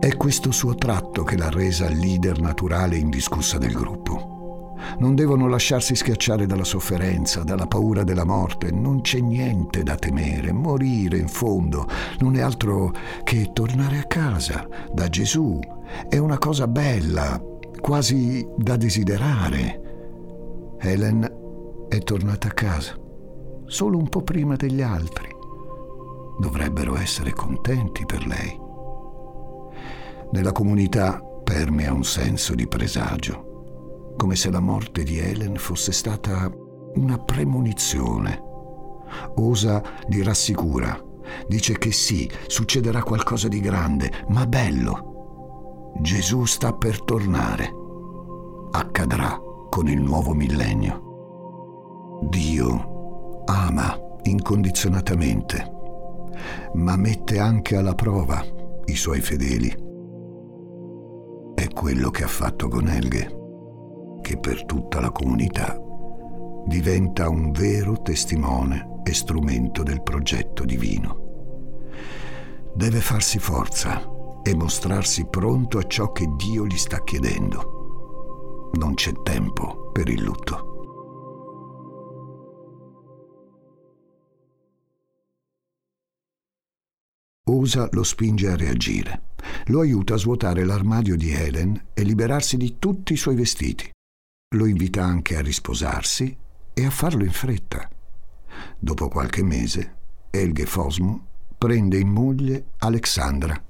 È 0.00 0.16
questo 0.16 0.50
suo 0.50 0.74
tratto 0.74 1.22
che 1.22 1.36
l'ha 1.36 1.50
resa 1.50 1.88
leader 1.88 2.40
naturale 2.40 2.96
indiscussa 2.96 3.58
del 3.58 3.72
gruppo. 3.72 4.37
Non 4.98 5.14
devono 5.14 5.48
lasciarsi 5.48 5.94
schiacciare 5.94 6.46
dalla 6.46 6.64
sofferenza, 6.64 7.42
dalla 7.42 7.66
paura 7.66 8.04
della 8.04 8.24
morte. 8.24 8.70
Non 8.70 9.00
c'è 9.00 9.20
niente 9.20 9.82
da 9.82 9.96
temere. 9.96 10.52
Morire, 10.52 11.18
in 11.18 11.28
fondo, 11.28 11.86
non 12.18 12.36
è 12.36 12.40
altro 12.40 12.92
che 13.24 13.50
tornare 13.52 13.98
a 13.98 14.04
casa, 14.04 14.66
da 14.92 15.08
Gesù. 15.08 15.58
È 16.08 16.18
una 16.18 16.38
cosa 16.38 16.66
bella, 16.66 17.42
quasi 17.80 18.46
da 18.56 18.76
desiderare. 18.76 19.82
Helen 20.78 21.86
è 21.88 21.98
tornata 21.98 22.48
a 22.48 22.52
casa 22.52 23.06
solo 23.68 23.98
un 23.98 24.08
po' 24.08 24.22
prima 24.22 24.56
degli 24.56 24.82
altri. 24.82 25.28
Dovrebbero 26.40 26.96
essere 26.96 27.32
contenti 27.32 28.04
per 28.06 28.26
lei. 28.26 28.58
Nella 30.32 30.52
comunità 30.52 31.20
permea 31.44 31.92
un 31.92 32.04
senso 32.04 32.54
di 32.54 32.66
presagio, 32.66 33.47
come 34.18 34.34
se 34.34 34.50
la 34.50 34.58
morte 34.58 35.04
di 35.04 35.18
Helen 35.20 35.54
fosse 35.54 35.92
stata 35.92 36.50
una 36.96 37.18
premonizione. 37.18 38.42
Osa 39.36 39.80
li 40.08 40.24
rassicura, 40.24 41.00
dice 41.46 41.78
che 41.78 41.92
sì, 41.92 42.28
succederà 42.48 43.04
qualcosa 43.04 43.46
di 43.46 43.60
grande, 43.60 44.10
ma 44.30 44.44
bello. 44.44 45.92
Gesù 46.00 46.44
sta 46.46 46.72
per 46.72 47.00
tornare. 47.02 47.72
Accadrà 48.72 49.40
con 49.70 49.88
il 49.88 50.00
nuovo 50.00 50.34
millennio. 50.34 52.20
Dio 52.28 53.44
ama 53.46 53.96
incondizionatamente, 54.24 55.72
ma 56.74 56.96
mette 56.96 57.38
anche 57.38 57.76
alla 57.76 57.94
prova 57.94 58.44
i 58.86 58.96
suoi 58.96 59.20
fedeli. 59.20 59.86
È 61.54 61.68
quello 61.68 62.10
che 62.10 62.24
ha 62.24 62.28
fatto 62.28 62.66
con 62.66 62.88
Helge, 62.88 63.37
che 64.28 64.36
per 64.36 64.66
tutta 64.66 65.00
la 65.00 65.10
comunità 65.10 65.74
diventa 66.66 67.30
un 67.30 67.50
vero 67.50 68.02
testimone 68.02 69.00
e 69.02 69.14
strumento 69.14 69.82
del 69.82 70.02
progetto 70.02 70.66
divino. 70.66 71.86
Deve 72.74 73.00
farsi 73.00 73.38
forza 73.38 74.06
e 74.42 74.54
mostrarsi 74.54 75.26
pronto 75.30 75.78
a 75.78 75.86
ciò 75.86 76.12
che 76.12 76.26
Dio 76.36 76.66
gli 76.66 76.76
sta 76.76 77.02
chiedendo. 77.04 78.70
Non 78.74 78.92
c'è 78.92 79.12
tempo 79.22 79.90
per 79.92 80.10
il 80.10 80.22
lutto. 80.22 80.66
Osa 87.44 87.88
lo 87.92 88.02
spinge 88.02 88.50
a 88.50 88.56
reagire. 88.56 89.22
Lo 89.68 89.80
aiuta 89.80 90.12
a 90.12 90.18
svuotare 90.18 90.66
l'armadio 90.66 91.16
di 91.16 91.32
Helen 91.32 91.86
e 91.94 92.02
liberarsi 92.02 92.58
di 92.58 92.76
tutti 92.78 93.14
i 93.14 93.16
suoi 93.16 93.34
vestiti. 93.34 93.90
Lo 94.56 94.64
invita 94.64 95.04
anche 95.04 95.36
a 95.36 95.42
risposarsi 95.42 96.34
e 96.72 96.84
a 96.86 96.90
farlo 96.90 97.22
in 97.22 97.32
fretta. 97.32 97.86
Dopo 98.78 99.08
qualche 99.08 99.42
mese, 99.42 99.96
Helge 100.30 100.64
Fosmo 100.64 101.26
prende 101.58 101.98
in 101.98 102.08
moglie 102.08 102.70
Alexandra, 102.78 103.62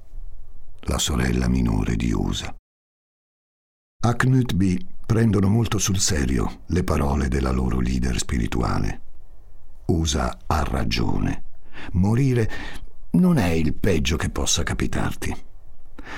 la 0.81 0.97
sorella 0.97 1.49
minore 1.49 1.97
di 1.97 2.13
Usa. 2.13 2.55
A 4.05 4.15
Knutby 4.15 4.77
prendono 5.05 5.49
molto 5.49 5.79
sul 5.79 5.99
serio 5.99 6.61
le 6.67 6.85
parole 6.85 7.27
della 7.27 7.51
loro 7.51 7.81
leader 7.81 8.17
spirituale. 8.17 9.01
Usa 9.87 10.39
ha 10.45 10.63
ragione. 10.63 11.43
Morire 11.93 12.49
non 13.11 13.37
è 13.37 13.49
il 13.49 13.73
peggio 13.73 14.15
che 14.15 14.29
possa 14.29 14.63
capitarti. 14.63 15.47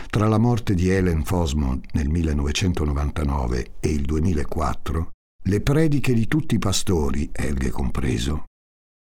Tra 0.10 0.28
la 0.28 0.38
morte 0.38 0.74
di 0.74 0.90
Helen 0.90 1.24
Fosmond 1.24 1.86
nel 1.94 2.10
1999 2.10 3.74
e 3.80 3.90
il 3.90 4.04
2004, 4.04 5.10
le 5.46 5.62
prediche 5.62 6.14
di 6.14 6.28
tutti 6.28 6.56
i 6.56 6.60
pastori, 6.60 7.30
Helge 7.32 7.70
compreso, 7.70 8.46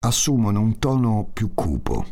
assumono 0.04 0.60
un 0.60 0.78
tono 0.78 1.28
più 1.32 1.54
cupo. 1.54 2.06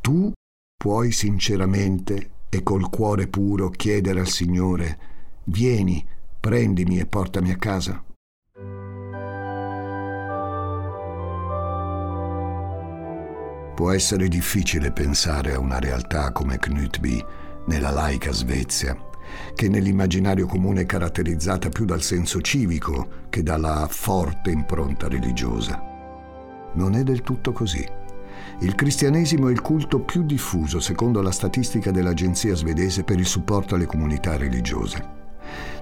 Tu 0.00 0.32
puoi 0.76 1.12
sinceramente 1.12 2.30
e 2.48 2.62
col 2.62 2.90
cuore 2.90 3.28
puro 3.28 3.70
chiedere 3.70 4.20
al 4.20 4.28
Signore, 4.28 4.98
vieni, 5.44 6.04
prendimi 6.38 6.98
e 6.98 7.06
portami 7.06 7.50
a 7.52 7.56
casa? 7.56 8.04
Può 13.74 13.92
essere 13.92 14.28
difficile 14.28 14.92
pensare 14.92 15.54
a 15.54 15.58
una 15.58 15.78
realtà 15.78 16.32
come 16.32 16.58
Knutby 16.58 17.24
nella 17.66 17.90
laica 17.90 18.32
Svezia, 18.32 18.96
che 19.54 19.68
nell'immaginario 19.68 20.46
comune 20.46 20.82
è 20.82 20.86
caratterizzata 20.86 21.68
più 21.68 21.84
dal 21.84 22.02
senso 22.02 22.40
civico 22.40 23.26
che 23.28 23.42
dalla 23.42 23.86
forte 23.90 24.50
impronta 24.50 25.08
religiosa. 25.08 25.80
Non 26.74 26.94
è 26.94 27.02
del 27.02 27.22
tutto 27.22 27.52
così. 27.52 27.86
Il 28.60 28.74
cristianesimo 28.74 29.48
è 29.48 29.52
il 29.52 29.60
culto 29.60 30.00
più 30.00 30.22
diffuso 30.22 30.80
secondo 30.80 31.22
la 31.22 31.30
statistica 31.30 31.90
dell'Agenzia 31.90 32.54
svedese 32.54 33.04
per 33.04 33.18
il 33.18 33.26
supporto 33.26 33.74
alle 33.74 33.86
comunità 33.86 34.36
religiose. 34.36 35.18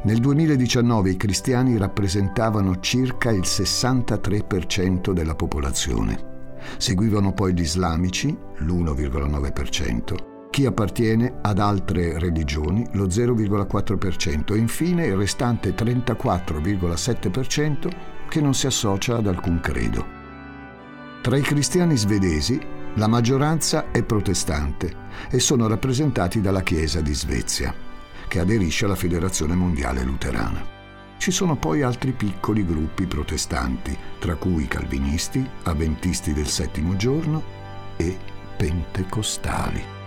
Nel 0.02 0.18
2019 0.18 1.10
i 1.10 1.16
cristiani 1.16 1.76
rappresentavano 1.76 2.78
circa 2.80 3.30
il 3.30 3.42
63% 3.42 5.12
della 5.12 5.34
popolazione. 5.34 6.36
Seguivano 6.78 7.32
poi 7.32 7.52
gli 7.52 7.60
islamici, 7.60 8.36
l'1,9%, 8.58 10.27
chi 10.50 10.66
appartiene 10.66 11.38
ad 11.42 11.58
altre 11.58 12.18
religioni, 12.18 12.86
lo 12.92 13.06
0,4% 13.06 14.54
e 14.54 14.58
infine 14.58 15.06
il 15.06 15.16
restante 15.16 15.74
34,7% 15.74 17.90
che 18.28 18.40
non 18.40 18.54
si 18.54 18.66
associa 18.66 19.16
ad 19.16 19.26
alcun 19.26 19.60
credo. 19.60 20.16
Tra 21.22 21.36
i 21.36 21.42
cristiani 21.42 21.96
svedesi 21.96 22.60
la 22.94 23.06
maggioranza 23.06 23.90
è 23.90 24.02
protestante 24.02 25.06
e 25.30 25.38
sono 25.38 25.68
rappresentati 25.68 26.40
dalla 26.40 26.62
Chiesa 26.62 27.00
di 27.00 27.14
Svezia. 27.14 27.86
che 28.28 28.40
aderisce 28.40 28.84
alla 28.84 28.94
Federazione 28.94 29.54
Mondiale 29.54 30.04
Luterana. 30.04 30.76
Ci 31.16 31.32
sono 31.32 31.56
poi 31.56 31.82
altri 31.82 32.12
piccoli 32.12 32.64
gruppi 32.64 33.06
protestanti, 33.06 33.96
tra 34.20 34.36
cui 34.36 34.68
calvinisti, 34.68 35.44
avventisti 35.64 36.32
del 36.32 36.46
settimo 36.46 36.94
giorno 36.94 37.42
e 37.96 38.16
pentecostali. 38.56 39.97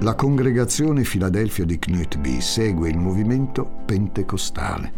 La 0.00 0.14
congregazione 0.14 1.04
Filadelfia 1.04 1.64
di 1.64 1.78
Knutby 1.78 2.40
segue 2.42 2.90
il 2.90 2.98
movimento 2.98 3.64
pentecostale. 3.86 4.92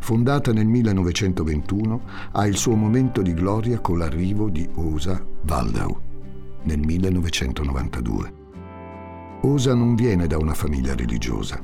Fondata 0.00 0.52
nel 0.52 0.66
1921, 0.66 2.02
ha 2.32 2.46
il 2.46 2.56
suo 2.56 2.74
momento 2.74 3.22
di 3.22 3.32
gloria 3.32 3.78
con 3.78 3.98
l'arrivo 3.98 4.48
di 4.48 4.68
Osa 4.74 5.24
Waldau 5.46 6.00
nel 6.64 6.80
1992. 6.80 8.32
Osa 9.42 9.74
non 9.74 9.94
viene 9.94 10.26
da 10.26 10.36
una 10.36 10.54
famiglia 10.54 10.96
religiosa. 10.96 11.62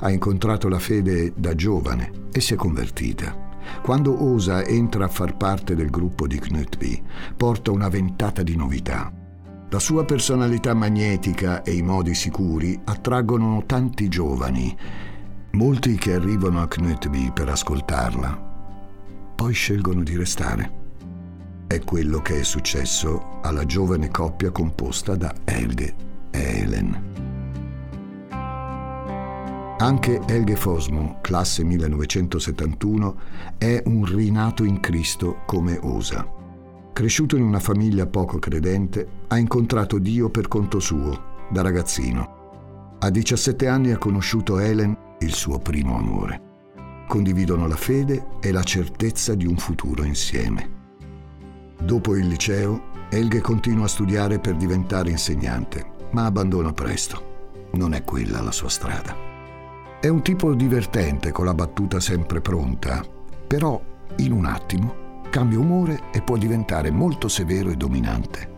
Ha 0.00 0.10
incontrato 0.10 0.68
la 0.68 0.78
fede 0.78 1.32
da 1.36 1.54
giovane 1.54 2.10
e 2.32 2.40
si 2.40 2.54
è 2.54 2.56
convertita. 2.56 3.46
Quando 3.82 4.24
Osa 4.24 4.64
entra 4.64 5.04
a 5.04 5.08
far 5.08 5.36
parte 5.36 5.74
del 5.76 5.90
gruppo 5.90 6.26
di 6.26 6.38
Knutby, 6.38 7.00
porta 7.36 7.70
una 7.70 7.88
ventata 7.88 8.42
di 8.42 8.56
novità. 8.56 9.17
La 9.70 9.78
sua 9.78 10.06
personalità 10.06 10.72
magnetica 10.72 11.62
e 11.62 11.74
i 11.74 11.82
modi 11.82 12.14
sicuri 12.14 12.80
attraggono 12.84 13.64
tanti 13.66 14.08
giovani, 14.08 14.74
molti 15.52 15.96
che 15.96 16.14
arrivano 16.14 16.62
a 16.62 16.66
Knutby 16.66 17.30
per 17.32 17.50
ascoltarla, 17.50 18.46
poi 19.36 19.52
scelgono 19.52 20.02
di 20.02 20.16
restare. 20.16 20.72
È 21.66 21.80
quello 21.80 22.22
che 22.22 22.40
è 22.40 22.42
successo 22.44 23.40
alla 23.42 23.66
giovane 23.66 24.08
coppia 24.08 24.50
composta 24.50 25.16
da 25.16 25.34
Helge 25.44 25.94
e 26.30 26.60
Helen. 26.60 27.02
Anche 29.80 30.22
Helge 30.26 30.56
Fosmo, 30.56 31.18
classe 31.20 31.62
1971, 31.62 33.16
è 33.58 33.82
un 33.84 34.06
rinato 34.06 34.64
in 34.64 34.80
Cristo 34.80 35.42
come 35.44 35.78
osa. 35.82 36.37
Cresciuto 36.98 37.36
in 37.36 37.44
una 37.44 37.60
famiglia 37.60 38.08
poco 38.08 38.40
credente, 38.40 39.06
ha 39.28 39.38
incontrato 39.38 40.00
Dio 40.00 40.30
per 40.30 40.48
conto 40.48 40.80
suo, 40.80 41.46
da 41.48 41.62
ragazzino. 41.62 42.96
A 42.98 43.08
17 43.08 43.68
anni 43.68 43.92
ha 43.92 43.98
conosciuto 43.98 44.58
Helen, 44.58 44.98
il 45.20 45.32
suo 45.32 45.60
primo 45.60 45.96
amore. 45.96 47.04
Condividono 47.06 47.68
la 47.68 47.76
fede 47.76 48.26
e 48.40 48.50
la 48.50 48.64
certezza 48.64 49.36
di 49.36 49.46
un 49.46 49.56
futuro 49.58 50.02
insieme. 50.02 50.70
Dopo 51.80 52.16
il 52.16 52.26
liceo, 52.26 52.86
Helge 53.10 53.42
continua 53.42 53.84
a 53.84 53.88
studiare 53.88 54.40
per 54.40 54.56
diventare 54.56 55.10
insegnante, 55.10 55.92
ma 56.10 56.24
abbandona 56.24 56.72
presto. 56.72 57.68
Non 57.74 57.94
è 57.94 58.02
quella 58.02 58.40
la 58.40 58.50
sua 58.50 58.68
strada. 58.68 59.14
È 60.00 60.08
un 60.08 60.20
tipo 60.20 60.52
divertente 60.52 61.30
con 61.30 61.44
la 61.44 61.54
battuta 61.54 62.00
sempre 62.00 62.40
pronta, 62.40 63.04
però 63.46 63.80
in 64.16 64.32
un 64.32 64.46
attimo 64.46 65.06
cambia 65.30 65.58
umore 65.58 66.04
e 66.12 66.22
può 66.22 66.36
diventare 66.36 66.90
molto 66.90 67.28
severo 67.28 67.70
e 67.70 67.76
dominante. 67.76 68.56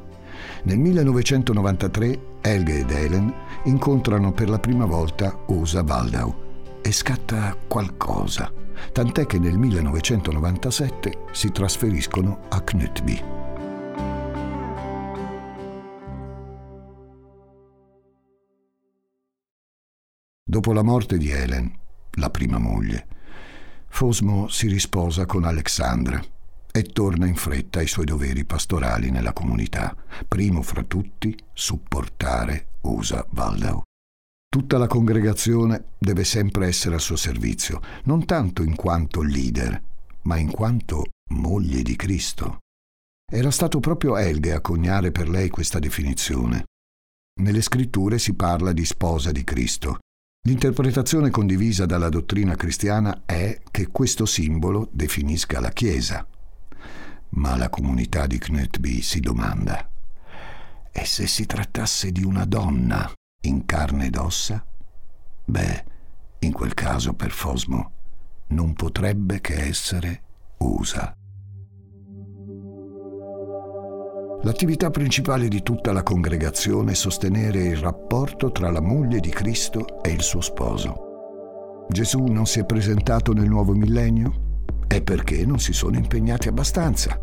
Nel 0.65 0.79
1993 0.79 2.21
Helge 2.41 2.79
ed 2.81 2.91
Helen 2.91 3.33
incontrano 3.65 4.33
per 4.33 4.49
la 4.49 4.59
prima 4.59 4.85
volta 4.85 5.45
Osa 5.47 5.83
Waldau 5.83 6.49
e 6.83 6.93
scatta 6.93 7.57
qualcosa, 7.67 8.53
tant'è 8.93 9.27
che 9.27 9.39
nel 9.39 9.57
1997 9.59 11.25
si 11.33 11.51
trasferiscono 11.51 12.41
a 12.49 12.61
Knutby. 12.61 13.23
Dopo 20.43 20.73
la 20.73 20.83
morte 20.83 21.17
di 21.17 21.31
Helen, 21.31 21.73
la 22.13 22.29
prima 22.29 22.59
moglie, 22.59 23.07
Fosmo 23.89 24.49
si 24.49 24.67
risposa 24.67 25.25
con 25.27 25.45
Alexandra 25.45 26.21
e 26.73 26.85
torna 26.85 27.27
in 27.27 27.35
fretta 27.35 27.81
ai 27.81 27.87
suoi 27.87 28.05
doveri 28.05 28.45
pastorali 28.45 29.11
nella 29.11 29.33
comunità, 29.33 29.97
primo 30.27 30.63
fra 30.63 30.83
tutti 30.83 31.37
supportare 31.53 32.69
Usa 32.83 33.27
Waldau. 33.35 33.83
Tutta 34.49 34.79
la 34.79 34.87
congregazione 34.87 35.93
deve 35.99 36.25
sempre 36.25 36.67
essere 36.67 36.97
al 36.97 37.01
suo 37.01 37.17
servizio, 37.17 37.81
non 38.05 38.25
tanto 38.25 38.63
in 38.63 38.75
quanto 38.75 39.23
leader, 39.23 39.81
ma 40.23 40.37
in 40.37 40.51
quanto 40.51 41.05
moglie 41.35 41.83
di 41.83 41.95
Cristo. 41.97 42.59
Era 43.31 43.53
stato 43.53 43.79
proprio 43.79 44.17
Helge 44.17 44.53
a 44.53 44.61
coniare 44.61 45.13
per 45.13 45.29
lei 45.29 45.51
questa 45.51 45.79
definizione. 45.79 46.65
Nelle 47.41 47.63
scritture 47.63 48.19
si 48.19 48.35
parla 48.35 48.73
di 48.73 48.85
sposa 48.85 49.31
di 49.31 49.45
Cristo. 49.45 49.99
L'interpretazione 50.49 51.31
condivisa 51.31 51.87
dalla 51.87 52.09
dottrina 52.09 52.57
cristiana 52.57 53.23
è 53.25 53.61
che 53.71 53.89
questo 53.89 54.27
simbolo 54.27 54.89
definisca 54.91 55.61
la 55.61 55.71
Chiesa, 55.71 56.27
ma 57.31 57.57
la 57.57 57.69
comunità 57.69 58.27
di 58.27 58.39
Knutby 58.39 59.01
si 59.03 59.21
domanda, 59.21 59.89
e 60.93 61.05
se 61.05 61.27
si 61.27 61.47
trattasse 61.47 62.11
di 62.11 62.25
una 62.25 62.45
donna 62.45 63.11
in 63.43 63.65
carne 63.65 64.07
ed 64.07 64.17
ossa? 64.17 64.65
Beh, 65.45 65.85
in 66.41 66.53
quel 66.53 66.75
caso 66.75 67.13
per 67.15 67.31
Fosmo 67.31 67.93
non 68.49 68.73
potrebbe 68.75 69.41
che 69.41 69.63
essere 69.63 70.23
USA. 70.59 71.15
L'attività 74.43 74.89
principale 74.91 75.49
di 75.49 75.63
tutta 75.63 75.93
la 75.93 76.03
congregazione 76.03 76.93
è 76.93 76.95
sostenere 76.95 77.63
il 77.63 77.77
rapporto 77.77 78.51
tra 78.51 78.71
la 78.71 78.81
moglie 78.81 79.21
di 79.21 79.29
Cristo 79.29 80.03
e 80.03 80.11
il 80.11 80.23
suo 80.23 80.41
sposo. 80.41 81.87
Gesù 81.91 82.25
non 82.25 82.47
si 82.47 82.61
è 82.61 82.65
presentato 82.65 83.33
nel 83.35 83.49
nuovo 83.49 83.75
millennio? 83.75 84.50
È 84.91 85.01
perché 85.03 85.47
non 85.47 85.61
si 85.61 85.73
sono 85.73 85.97
impegnati 85.97 86.49
abbastanza. 86.49 87.21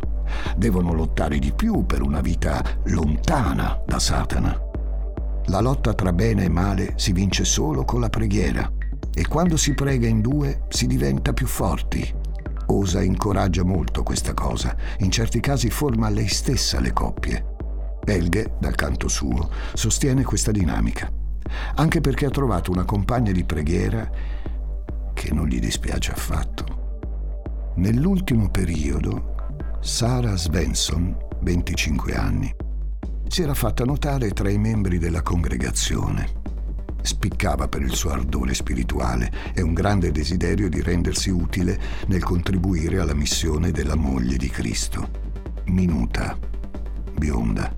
Devono 0.55 0.93
lottare 0.93 1.37
di 1.37 1.51
più 1.51 1.85
per 1.85 2.01
una 2.01 2.21
vita 2.21 2.63
lontana 2.85 3.83
da 3.85 3.99
Satana. 3.99 4.57
La 5.47 5.59
lotta 5.59 5.93
tra 5.93 6.13
bene 6.13 6.45
e 6.45 6.49
male 6.49 6.93
si 6.95 7.11
vince 7.11 7.43
solo 7.43 7.83
con 7.83 7.99
la 7.99 8.07
preghiera 8.07 8.71
e 9.13 9.27
quando 9.27 9.57
si 9.57 9.73
prega 9.73 10.07
in 10.07 10.21
due 10.21 10.61
si 10.69 10.87
diventa 10.87 11.33
più 11.33 11.45
forti. 11.45 12.09
Osa 12.67 13.01
incoraggia 13.01 13.65
molto 13.65 14.01
questa 14.01 14.33
cosa, 14.33 14.73
in 14.99 15.11
certi 15.11 15.41
casi 15.41 15.69
forma 15.69 16.07
lei 16.07 16.29
stessa 16.29 16.79
le 16.79 16.93
coppie. 16.93 17.55
Helge, 18.05 18.53
dal 18.61 18.75
canto 18.75 19.09
suo, 19.09 19.49
sostiene 19.73 20.23
questa 20.23 20.51
dinamica, 20.51 21.11
anche 21.75 21.99
perché 21.99 22.27
ha 22.27 22.31
trovato 22.31 22.71
una 22.71 22.85
compagna 22.85 23.33
di 23.33 23.43
preghiera 23.43 24.09
che 25.13 25.33
non 25.33 25.47
gli 25.47 25.59
dispiace 25.59 26.13
affatto. 26.13 26.76
Nell'ultimo 27.77 28.49
periodo, 28.49 29.35
Sara 29.81 30.35
Svensson, 30.35 31.15
25 31.41 32.15
anni, 32.15 32.51
si 33.27 33.43
era 33.43 33.53
fatta 33.53 33.85
notare 33.85 34.31
tra 34.31 34.49
i 34.49 34.57
membri 34.57 34.97
della 34.97 35.21
congregazione. 35.21 36.27
Spiccava 37.03 37.67
per 37.67 37.83
il 37.83 37.93
suo 37.93 38.09
ardore 38.09 38.55
spirituale 38.55 39.31
e 39.53 39.61
un 39.61 39.75
grande 39.75 40.11
desiderio 40.11 40.69
di 40.69 40.81
rendersi 40.81 41.29
utile 41.29 41.79
nel 42.07 42.23
contribuire 42.23 42.99
alla 42.99 43.13
missione 43.13 43.69
della 43.69 43.95
moglie 43.95 44.37
di 44.37 44.49
Cristo. 44.49 45.09
Minuta, 45.65 46.35
bionda 47.15 47.71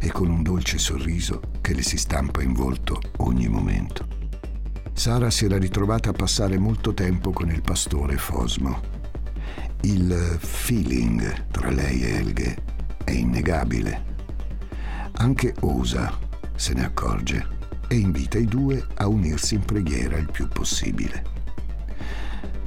e 0.00 0.10
con 0.10 0.28
un 0.28 0.42
dolce 0.42 0.78
sorriso 0.78 1.40
che 1.60 1.72
le 1.72 1.82
si 1.82 1.98
stampa 1.98 2.42
in 2.42 2.52
volto 2.52 3.00
ogni 3.18 3.46
momento. 3.46 4.08
Sara 4.92 5.30
si 5.30 5.44
era 5.44 5.56
ritrovata 5.56 6.10
a 6.10 6.14
passare 6.14 6.58
molto 6.58 6.94
tempo 6.94 7.30
con 7.30 7.48
il 7.48 7.62
pastore 7.62 8.16
Fosmo 8.16 8.96
il 9.82 10.36
feeling 10.40 11.46
tra 11.50 11.70
lei 11.70 12.02
e 12.02 12.14
Helge 12.16 12.56
è 13.04 13.10
innegabile. 13.12 14.04
Anche 15.18 15.54
Osa 15.60 16.18
se 16.54 16.74
ne 16.74 16.84
accorge 16.84 17.46
e 17.88 17.96
invita 17.96 18.38
i 18.38 18.46
due 18.46 18.84
a 18.94 19.06
unirsi 19.06 19.54
in 19.54 19.64
preghiera 19.64 20.16
il 20.16 20.30
più 20.30 20.48
possibile. 20.48 21.24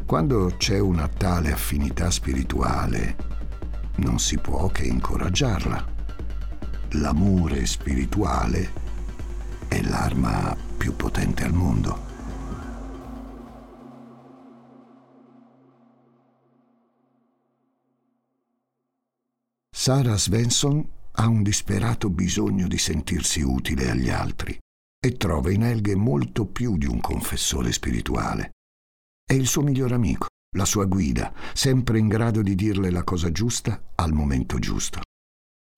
Quando 0.05 0.53
c'è 0.57 0.79
una 0.79 1.07
tale 1.07 1.51
affinità 1.51 2.09
spirituale, 2.09 3.15
non 3.97 4.17
si 4.17 4.37
può 4.37 4.67
che 4.69 4.83
incoraggiarla. 4.83 5.85
L'amore 6.93 7.65
spirituale 7.65 8.71
è 9.67 9.81
l'arma 9.81 10.55
più 10.77 10.95
potente 10.95 11.43
al 11.43 11.53
mondo. 11.53 12.08
Sara 19.81 20.17
Svensson 20.17 20.85
ha 21.13 21.29
un 21.29 21.41
disperato 21.41 22.09
bisogno 22.09 22.67
di 22.67 22.77
sentirsi 22.77 23.39
utile 23.39 23.89
agli 23.89 24.09
altri 24.09 24.57
e 24.99 25.15
trova 25.15 25.51
in 25.51 25.63
Helge 25.63 25.95
molto 25.95 26.45
più 26.45 26.77
di 26.77 26.85
un 26.85 26.99
confessore 26.99 27.71
spirituale. 27.71 28.49
È 29.25 29.31
il 29.31 29.47
suo 29.47 29.61
miglior 29.61 29.93
amico, 29.93 30.27
la 30.57 30.65
sua 30.65 30.83
guida, 30.83 31.33
sempre 31.53 31.97
in 31.97 32.09
grado 32.09 32.41
di 32.41 32.55
dirle 32.55 32.89
la 32.89 33.05
cosa 33.05 33.31
giusta 33.31 33.81
al 33.95 34.11
momento 34.11 34.59
giusto. 34.59 34.99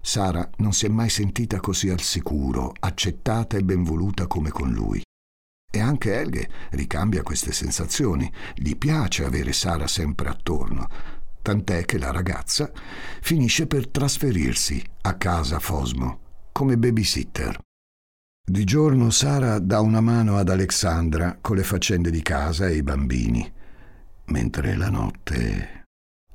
Sara 0.04 0.50
non 0.58 0.74
si 0.74 0.88
è 0.88 0.90
mai 0.90 1.12
sentita 1.12 1.60
così 1.60 1.90
al 1.90 2.02
sicuro, 2.02 2.74
accettata 2.80 3.56
e 3.56 3.62
benvoluta 3.62 4.26
come 4.26 4.50
con 4.50 4.72
lui. 4.72 5.04
E 5.72 5.80
anche 5.80 6.16
Helge 6.16 6.50
ricambia 6.72 7.22
queste 7.22 7.52
sensazioni. 7.52 8.30
Gli 8.56 8.76
piace 8.76 9.26
avere 9.26 9.54
Sara 9.54 9.86
sempre 9.86 10.28
attorno, 10.28 10.90
tant'è 11.42 11.86
che 11.86 11.98
la 11.98 12.12
ragazza 12.12 12.72
finisce 13.22 13.68
per 13.68 13.88
trasferirsi 13.88 14.84
a 15.02 15.16
casa 15.16 15.60
Fosmo 15.60 16.20
come 16.52 16.78
babysitter. 16.78 17.60
Di 18.44 18.64
giorno 18.64 19.10
Sara 19.12 19.60
dà 19.60 19.80
una 19.80 20.02
mano 20.02 20.38
ad 20.38 20.50
Alexandra 20.50 21.38
con 21.40 21.56
le 21.56 21.64
faccende 21.64 22.12
di 22.12 22.22
casa 22.22 22.68
e 22.68 22.76
i 22.76 22.84
bambini, 22.84 23.52
mentre 24.26 24.76
la 24.76 24.90
notte... 24.90 25.86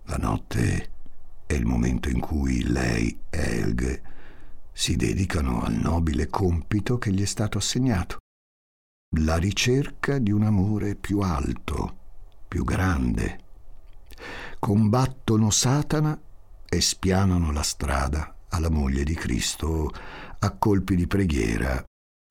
la 0.05 0.16
notte 0.16 0.90
è 1.47 1.55
il 1.55 1.66
momento 1.66 2.09
in 2.09 2.21
cui 2.21 2.64
lei 2.64 3.16
e 3.31 3.38
Helge 3.38 4.03
si 4.73 4.97
dedicano 4.97 5.62
al 5.62 5.75
nobile 5.75 6.29
compito 6.29 6.99
che 6.99 7.11
gli 7.11 7.23
è 7.23 7.27
stato 7.27 7.59
assegnato, 7.59 8.19
la 9.19 9.37
ricerca 9.37 10.19
di 10.19 10.31
un 10.31 10.42
amore 10.42 10.97
più 10.97 11.21
alto, 11.21 11.97
più 12.49 12.64
grande. 12.64 13.45
Combattono 14.59 15.51
Satana 15.51 16.19
e 16.69 16.81
spianano 16.81 17.53
la 17.53 17.62
strada 17.62 18.35
alla 18.49 18.71
moglie 18.71 19.05
di 19.05 19.15
Cristo 19.15 19.93
a 20.39 20.51
colpi 20.57 20.97
di 20.97 21.07
preghiera, 21.07 21.83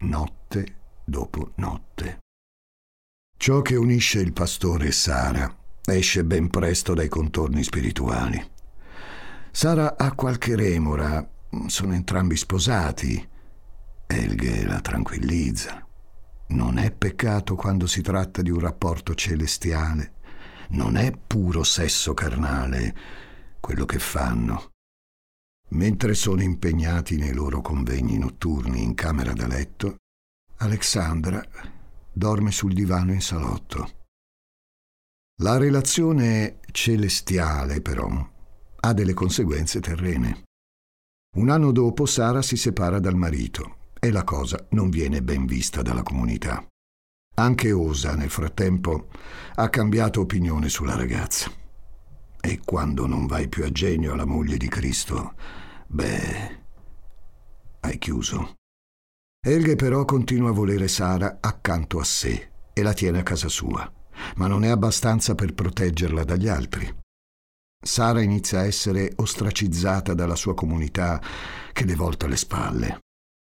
notte 0.04 0.76
dopo 1.04 1.52
notte. 1.56 2.20
Ciò 3.38 3.62
che 3.62 3.76
unisce 3.76 4.20
il 4.20 4.34
pastore 4.34 4.88
e 4.88 4.92
Sara 4.92 5.54
esce 5.86 6.24
ben 6.24 6.50
presto 6.50 6.94
dai 6.94 7.08
contorni 7.08 7.64
spirituali. 7.64 8.44
Sara 9.52 9.98
ha 9.98 10.14
qualche 10.14 10.56
remora, 10.56 11.28
sono 11.68 11.94
entrambi 11.94 12.36
sposati. 12.36 13.30
Elghe 14.08 14.66
la 14.66 14.82
tranquillizza. 14.82 15.86
Non 16.48 16.78
è 16.78 16.92
peccato 16.92 17.56
quando 17.56 17.88
si 17.88 18.02
tratta 18.02 18.42
di 18.42 18.52
un 18.52 18.60
rapporto 18.60 19.16
celestiale. 19.16 20.14
Non 20.70 20.98
è 20.98 21.12
puro 21.12 21.64
sesso 21.64 22.14
carnale 22.14 22.96
quello 23.60 23.86
che 23.86 24.00
fanno. 24.00 24.72
Mentre 25.70 26.14
sono 26.14 26.42
impegnati 26.42 27.18
nei 27.18 27.34
loro 27.34 27.62
convegni 27.62 28.18
notturni 28.18 28.84
in 28.84 28.94
camera 28.94 29.34
da 29.34 29.48
letto, 29.48 29.96
Alexandra 30.58 31.44
dorme 32.12 32.52
sul 32.52 32.74
divano 32.74 33.12
in 33.12 33.22
salotto. 33.22 34.04
La 35.42 35.58
relazione 35.58 36.60
celestiale, 36.72 37.82
però, 37.82 38.08
ha 38.80 38.94
delle 38.94 39.14
conseguenze 39.14 39.82
terrene. 39.82 40.44
Un 41.38 41.50
anno 41.50 41.72
dopo 41.72 42.06
Sara 42.06 42.42
si 42.42 42.56
separa 42.56 43.00
dal 43.00 43.16
marito 43.16 43.92
e 44.00 44.12
la 44.12 44.24
cosa 44.24 44.66
non 44.70 44.90
viene 44.90 45.22
ben 45.22 45.46
vista 45.46 45.82
dalla 45.82 46.04
comunità. 46.04 46.66
Anche 47.38 47.72
Osa, 47.74 48.16
nel 48.16 48.30
frattempo, 48.30 49.08
ha 49.56 49.70
cambiato 49.70 50.22
opinione 50.22 50.70
sulla 50.70 50.96
ragazza. 50.96 51.52
E 52.40 52.62
quando 52.64 53.08
non 53.08 53.26
vai 53.26 53.50
più 53.50 53.66
a 53.66 53.72
genio 53.72 54.14
alla 54.14 54.26
moglie 54.26 54.56
di 54.56 54.70
Cristo, 54.70 55.34
beh, 55.88 56.60
hai 57.82 57.98
chiuso. 57.98 58.54
Elghe 59.46 59.76
però 59.76 60.06
continua 60.06 60.52
a 60.52 60.54
volere 60.54 60.88
Sara 60.88 61.40
accanto 61.42 62.00
a 62.00 62.06
sé 62.06 62.52
e 62.72 62.82
la 62.82 62.94
tiene 62.94 63.20
a 63.20 63.24
casa 63.24 63.50
sua, 63.50 63.92
ma 64.38 64.48
non 64.48 64.64
è 64.64 64.70
abbastanza 64.70 65.36
per 65.36 65.54
proteggerla 65.54 66.24
dagli 66.24 66.48
altri. 66.48 67.04
Sara 67.84 68.22
inizia 68.22 68.60
a 68.60 68.66
essere 68.66 69.12
ostracizzata 69.18 70.14
dalla 70.14 70.36
sua 70.36 70.54
comunità 70.56 71.22
che 71.74 71.84
le 71.84 71.96
volta 71.96 72.28
le 72.28 72.38
spalle. 72.38 73.00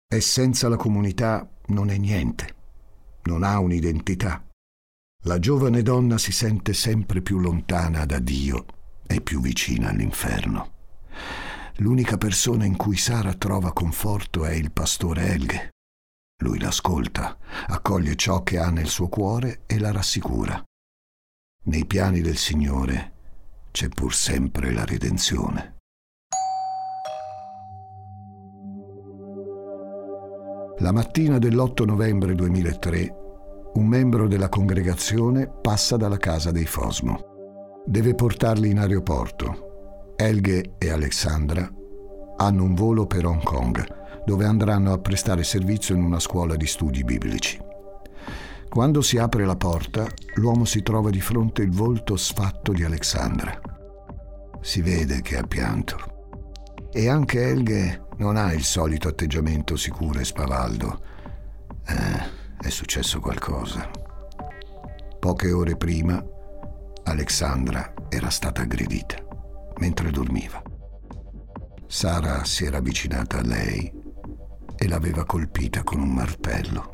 E 0.08 0.22
senza 0.22 0.70
la 0.70 0.78
comunità 0.78 1.50
non 1.68 1.90
è 1.90 1.98
niente, 1.98 2.56
non 3.30 3.44
ha 3.44 3.60
un'identità. 3.60 4.44
La 5.26 5.38
giovane 5.38 5.84
donna 5.84 6.18
si 6.18 6.32
sente 6.32 6.74
sempre 6.74 7.22
più 7.22 7.38
lontana 7.38 8.06
da 8.06 8.18
Dio 8.18 8.66
e 9.06 9.22
più 9.22 9.40
vicina 9.40 9.90
all'inferno. 9.90 10.78
L'unica 11.78 12.18
persona 12.18 12.66
in 12.66 12.76
cui 12.76 12.98
Sara 12.98 13.36
trova 13.36 13.72
conforto 13.72 14.46
è 14.46 14.54
il 14.54 14.72
pastore 14.72 15.28
Helge. 15.28 15.70
Lui 16.42 16.60
l'ascolta, 16.60 17.38
accoglie 17.68 18.16
ciò 18.16 18.42
che 18.42 18.58
ha 18.58 18.72
nel 18.72 18.88
suo 18.88 19.08
cuore 19.08 19.62
e 19.68 19.78
la 19.78 19.92
rassicura. 19.92 20.62
Nei 21.66 21.86
piani 21.86 22.22
del 22.22 22.38
Signore 22.38 23.14
c'è 23.72 23.90
pur 23.90 24.14
sempre 24.14 24.72
la 24.72 24.86
redenzione. 24.86 25.79
La 30.82 30.94
mattina 30.94 31.40
dell'8 31.40 31.84
novembre 31.84 32.34
2003 32.36 33.16
un 33.74 33.86
membro 33.86 34.30
della 34.30 34.48
congregazione 34.48 35.52
passa 35.62 35.98
dalla 35.98 36.16
casa 36.16 36.52
dei 36.52 36.66
Fosmo. 36.66 37.82
Deve 37.86 38.16
portarli 38.16 38.70
in 38.70 38.80
aeroporto. 38.80 40.14
Elghe 40.16 40.76
e 40.78 40.90
Alexandra 40.90 41.70
hanno 42.38 42.64
un 42.64 42.76
volo 42.76 43.06
per 43.06 43.26
Hong 43.26 43.44
Kong, 43.44 44.24
dove 44.24 44.46
andranno 44.46 44.94
a 44.94 45.00
prestare 45.00 45.44
servizio 45.44 45.96
in 45.96 46.02
una 46.02 46.20
scuola 46.20 46.56
di 46.56 46.66
studi 46.66 47.04
biblici. 47.04 47.60
Quando 48.70 49.02
si 49.02 49.18
apre 49.18 49.46
la 49.46 49.58
porta, 49.58 50.08
l'uomo 50.36 50.64
si 50.64 50.82
trova 50.82 51.10
di 51.10 51.20
fronte 51.20 51.62
il 51.62 51.72
volto 51.72 52.16
sfatto 52.16 52.72
di 52.72 52.86
Alexandra. 52.86 53.60
Si 54.62 54.82
vede 54.82 55.22
che 55.22 55.38
ha 55.38 55.44
pianto. 55.44 55.98
E 56.90 57.10
anche 57.10 57.42
Helge 57.42 58.08
non 58.20 58.38
ha 58.38 58.54
il 58.54 58.64
solito 58.64 59.08
atteggiamento 59.08 59.76
sicuro 59.76 60.20
e 60.20 60.26
spavaldo. 60.26 61.02
Eh, 61.86 62.38
è 62.62 62.70
successo 62.70 63.20
qualcosa. 63.20 63.90
Poche 65.20 65.52
ore 65.52 65.76
prima, 65.76 66.24
Alexandra 67.04 67.94
era 68.10 68.30
stata 68.30 68.62
aggredita 68.62 69.16
mentre 69.78 70.12
dormiva. 70.12 70.62
Sara 71.88 72.44
si 72.44 72.66
era 72.66 72.78
avvicinata 72.78 73.40
a 73.40 73.46
lei 73.46 73.92
e 74.76 74.88
l'aveva 74.88 75.26
colpita 75.26 75.84
con 75.84 76.00
un 76.00 76.14
martello. 76.14 76.90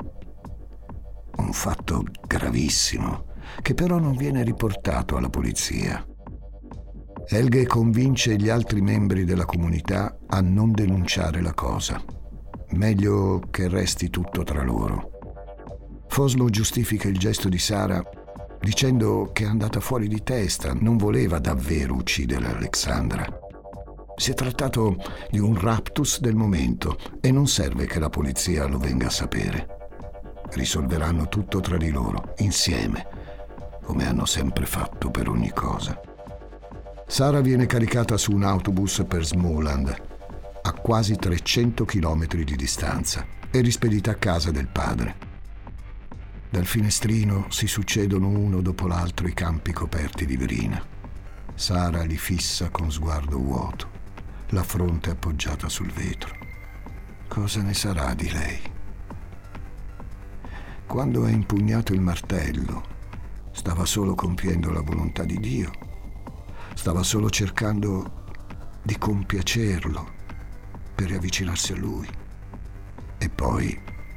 Un 1.36 1.52
fatto 1.52 2.04
gravissimo 2.26 3.34
che 3.62 3.74
però 3.74 3.98
non 3.98 4.16
viene 4.16 4.42
riportato 4.42 5.16
alla 5.16 5.28
polizia. 5.28 6.04
Helge 7.28 7.66
convince 7.66 8.36
gli 8.36 8.48
altri 8.48 8.80
membri 8.80 9.24
della 9.24 9.44
comunità 9.44 10.18
a 10.26 10.40
non 10.40 10.72
denunciare 10.72 11.40
la 11.42 11.54
cosa. 11.54 12.02
Meglio 12.70 13.40
che 13.50 13.68
resti 13.68 14.10
tutto 14.10 14.42
tra 14.42 14.62
loro. 14.62 15.10
Fosmo 16.08 16.48
giustifica 16.48 17.08
il 17.08 17.18
gesto 17.18 17.48
di 17.48 17.58
Sara 17.58 18.02
dicendo 18.60 19.30
che 19.32 19.44
è 19.44 19.46
andata 19.46 19.80
fuori 19.80 20.08
di 20.08 20.22
testa, 20.22 20.72
non 20.72 20.96
voleva 20.96 21.38
davvero 21.38 21.94
uccidere 21.94 22.46
Alexandra. 22.46 23.26
Si 24.16 24.30
è 24.30 24.34
trattato 24.34 24.96
di 25.30 25.38
un 25.38 25.58
raptus 25.60 26.20
del 26.20 26.34
momento 26.34 26.96
e 27.20 27.30
non 27.30 27.46
serve 27.46 27.86
che 27.86 27.98
la 27.98 28.08
polizia 28.08 28.66
lo 28.66 28.78
venga 28.78 29.06
a 29.06 29.10
sapere 29.10 29.76
risolveranno 30.52 31.28
tutto 31.28 31.60
tra 31.60 31.76
di 31.76 31.90
loro, 31.90 32.34
insieme, 32.38 33.06
come 33.82 34.06
hanno 34.06 34.24
sempre 34.24 34.66
fatto 34.66 35.10
per 35.10 35.28
ogni 35.28 35.50
cosa. 35.50 36.00
Sara 37.08 37.40
viene 37.40 37.66
caricata 37.66 38.16
su 38.16 38.32
un 38.32 38.42
autobus 38.42 39.04
per 39.06 39.24
Smoland, 39.24 39.94
a 40.62 40.72
quasi 40.72 41.14
300 41.14 41.84
km 41.84 42.26
di 42.26 42.56
distanza, 42.56 43.24
e 43.48 43.60
rispedita 43.60 44.10
a 44.10 44.16
casa 44.16 44.50
del 44.50 44.66
padre. 44.66 45.14
Dal 46.50 46.66
finestrino 46.66 47.46
si 47.48 47.68
succedono 47.68 48.28
uno 48.28 48.60
dopo 48.60 48.88
l'altro 48.88 49.28
i 49.28 49.34
campi 49.34 49.72
coperti 49.72 50.26
di 50.26 50.36
verina. 50.36 50.84
Sara 51.54 52.02
li 52.02 52.18
fissa 52.18 52.70
con 52.70 52.90
sguardo 52.90 53.38
vuoto, 53.38 53.88
la 54.48 54.64
fronte 54.64 55.10
appoggiata 55.10 55.68
sul 55.68 55.92
vetro. 55.92 56.34
Cosa 57.28 57.62
ne 57.62 57.72
sarà 57.72 58.14
di 58.14 58.30
lei? 58.30 58.60
Quando 60.86 61.24
ha 61.24 61.30
impugnato 61.30 61.92
il 61.92 62.00
martello, 62.00 62.82
stava 63.52 63.84
solo 63.84 64.14
compiendo 64.14 64.70
la 64.70 64.82
volontà 64.82 65.22
di 65.22 65.38
Dio, 65.38 65.85
stava 66.76 67.02
solo 67.02 67.28
cercando 67.30 68.24
di 68.84 68.96
compiacerlo 68.96 70.12
per 70.94 71.08
riavvicinarsi 71.08 71.72
a 71.72 71.76
lui. 71.76 72.08
E 73.18 73.28
poi 73.28 73.76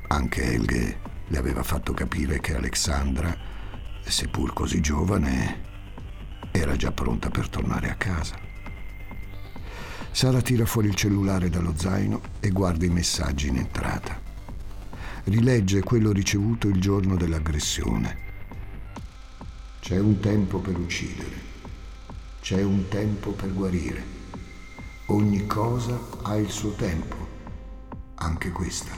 anche 0.10 0.44
Helge 0.44 1.00
le 1.26 1.38
aveva 1.40 1.64
fatto 1.64 1.94
capire 1.94 2.40
che 2.40 2.56
Alexandra, 2.56 3.36
seppur 4.04 4.54
così 4.54 4.82
giovane, 4.82 5.68
era 6.52 6.76
già 6.76 6.92
pronta 6.92 7.30
per 7.30 7.50
tornare 7.50 7.90
a 7.90 7.96
casa. 7.96 8.38
Sara 10.12 10.42
tira 10.42 10.66
fuori 10.66 10.90
il 10.90 10.96
cellulare 10.96 11.50
dallo 11.50 11.74
zaino 11.76 12.22
e 12.40 12.50
guarda 12.50 12.86
i 12.86 12.90
messaggi 12.90 13.48
in 13.48 13.58
entrata 13.58 14.28
rilegge 15.30 15.82
quello 15.82 16.12
ricevuto 16.12 16.68
il 16.68 16.80
giorno 16.80 17.16
dell'aggressione. 17.16 18.28
C'è 19.80 20.00
un 20.00 20.20
tempo 20.20 20.60
per 20.60 20.78
uccidere, 20.78 21.49
c'è 22.50 22.64
un 22.64 22.88
tempo 22.88 23.30
per 23.34 23.54
guarire, 23.54 24.04
Ogni 25.10 25.46
cosa 25.46 26.00
ha 26.24 26.36
il 26.36 26.50
suo 26.50 26.72
tempo, 26.72 27.16
anche 28.16 28.50
questa. 28.50 28.90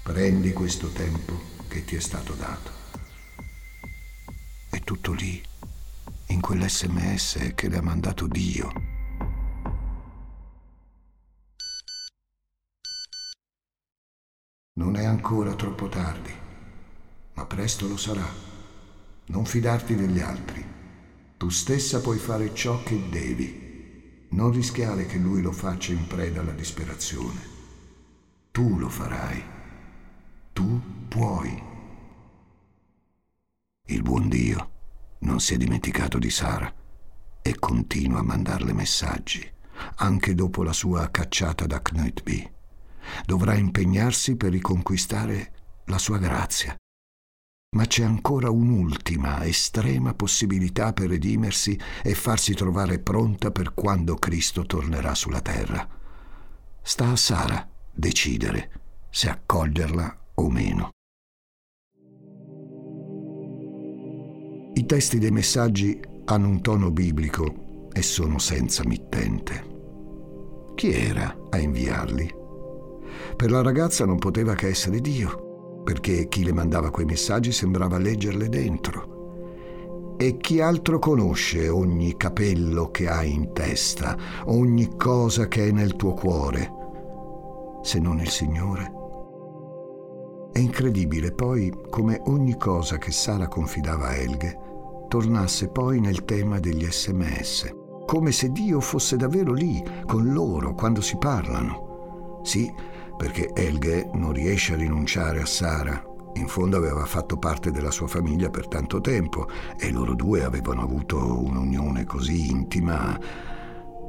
Prendi 0.00 0.52
questo 0.52 0.90
tempo 0.90 1.36
che 1.66 1.84
ti 1.84 1.96
è 1.96 1.98
stato 1.98 2.34
dato. 2.34 2.70
È 4.70 4.78
tutto 4.84 5.12
lì, 5.12 5.42
in 6.26 6.40
quell'SMS 6.40 7.52
che 7.56 7.68
le 7.68 7.78
ha 7.78 7.82
mandato 7.82 8.28
Dio. 8.28 8.72
Non 14.74 14.94
è 14.94 15.04
ancora 15.04 15.54
troppo 15.54 15.88
tardi, 15.88 16.32
ma 17.32 17.44
presto 17.44 17.88
lo 17.88 17.96
sarà. 17.96 18.26
Non 19.26 19.44
fidarti 19.44 19.96
degli 19.96 20.20
altri. 20.20 20.73
Tu 21.44 21.50
stessa 21.50 22.00
puoi 22.00 22.16
fare 22.16 22.54
ciò 22.54 22.82
che 22.82 23.10
devi 23.10 24.28
non 24.30 24.50
rischiare 24.50 25.04
che 25.04 25.18
lui 25.18 25.42
lo 25.42 25.52
faccia 25.52 25.92
in 25.92 26.06
preda 26.06 26.40
alla 26.40 26.52
disperazione. 26.52 27.38
Tu 28.50 28.78
lo 28.78 28.88
farai. 28.88 29.44
Tu 30.54 30.80
puoi. 31.06 31.62
Il 33.88 34.00
buon 34.00 34.30
Dio 34.30 34.70
non 35.18 35.38
si 35.38 35.52
è 35.52 35.58
dimenticato 35.58 36.16
di 36.16 36.30
Sara 36.30 36.74
e 37.42 37.58
continua 37.58 38.20
a 38.20 38.24
mandarle 38.24 38.72
messaggi, 38.72 39.46
anche 39.96 40.34
dopo 40.34 40.62
la 40.62 40.72
sua 40.72 41.10
cacciata 41.10 41.66
da 41.66 41.82
Knutby. 41.82 42.50
Dovrà 43.26 43.54
impegnarsi 43.54 44.36
per 44.36 44.50
riconquistare 44.50 45.52
la 45.84 45.98
sua 45.98 46.16
grazia 46.16 46.74
ma 47.74 47.86
c'è 47.86 48.04
ancora 48.04 48.50
un'ultima, 48.50 49.44
estrema 49.44 50.14
possibilità 50.14 50.92
per 50.92 51.08
redimersi 51.08 51.78
e 52.02 52.14
farsi 52.14 52.54
trovare 52.54 52.98
pronta 52.98 53.50
per 53.50 53.74
quando 53.74 54.14
Cristo 54.16 54.64
tornerà 54.64 55.14
sulla 55.14 55.40
terra. 55.40 55.86
Sta 56.80 57.10
a 57.10 57.16
Sara 57.16 57.68
decidere 57.92 58.70
se 59.10 59.28
accoglierla 59.28 60.18
o 60.34 60.50
meno. 60.50 60.90
I 64.76 64.86
testi 64.86 65.18
dei 65.18 65.30
messaggi 65.30 66.00
hanno 66.26 66.48
un 66.48 66.60
tono 66.60 66.90
biblico 66.90 67.88
e 67.92 68.02
sono 68.02 68.38
senza 68.38 68.84
mittente. 68.84 69.72
Chi 70.74 70.92
era 70.92 71.36
a 71.50 71.58
inviarli? 71.58 72.42
Per 73.36 73.50
la 73.50 73.62
ragazza 73.62 74.04
non 74.04 74.18
poteva 74.18 74.54
che 74.54 74.68
essere 74.68 75.00
Dio 75.00 75.43
perché 75.84 76.26
chi 76.28 76.42
le 76.42 76.52
mandava 76.52 76.90
quei 76.90 77.04
messaggi 77.04 77.52
sembrava 77.52 77.98
leggerle 77.98 78.48
dentro. 78.48 80.16
E 80.16 80.38
chi 80.38 80.60
altro 80.60 80.98
conosce 80.98 81.68
ogni 81.68 82.16
capello 82.16 82.90
che 82.90 83.08
hai 83.08 83.32
in 83.32 83.52
testa, 83.52 84.16
ogni 84.46 84.96
cosa 84.96 85.46
che 85.46 85.68
è 85.68 85.70
nel 85.70 85.96
tuo 85.96 86.14
cuore, 86.14 86.70
se 87.82 87.98
non 87.98 88.20
il 88.20 88.30
Signore? 88.30 88.92
È 90.52 90.58
incredibile 90.60 91.32
poi 91.32 91.72
come 91.90 92.20
ogni 92.26 92.56
cosa 92.56 92.96
che 92.96 93.10
Sara 93.10 93.48
confidava 93.48 94.06
a 94.06 94.14
Elghe 94.14 94.58
tornasse 95.08 95.68
poi 95.68 96.00
nel 96.00 96.24
tema 96.24 96.60
degli 96.60 96.86
sms, 96.88 97.74
come 98.06 98.32
se 98.32 98.50
Dio 98.50 98.80
fosse 98.80 99.16
davvero 99.16 99.52
lì 99.52 99.82
con 100.06 100.32
loro 100.32 100.74
quando 100.74 101.00
si 101.00 101.16
parlano. 101.18 102.40
Sì, 102.44 102.72
perché 103.16 103.50
Elge 103.54 104.08
non 104.14 104.32
riesce 104.32 104.74
a 104.74 104.76
rinunciare 104.76 105.40
a 105.40 105.46
Sara. 105.46 106.02
In 106.34 106.48
fondo 106.48 106.76
aveva 106.76 107.04
fatto 107.04 107.36
parte 107.36 107.70
della 107.70 107.90
sua 107.90 108.08
famiglia 108.08 108.50
per 108.50 108.66
tanto 108.66 109.00
tempo 109.00 109.48
e 109.78 109.90
loro 109.92 110.14
due 110.14 110.42
avevano 110.42 110.82
avuto 110.82 111.16
un'unione 111.44 112.04
così 112.04 112.50
intima. 112.50 113.18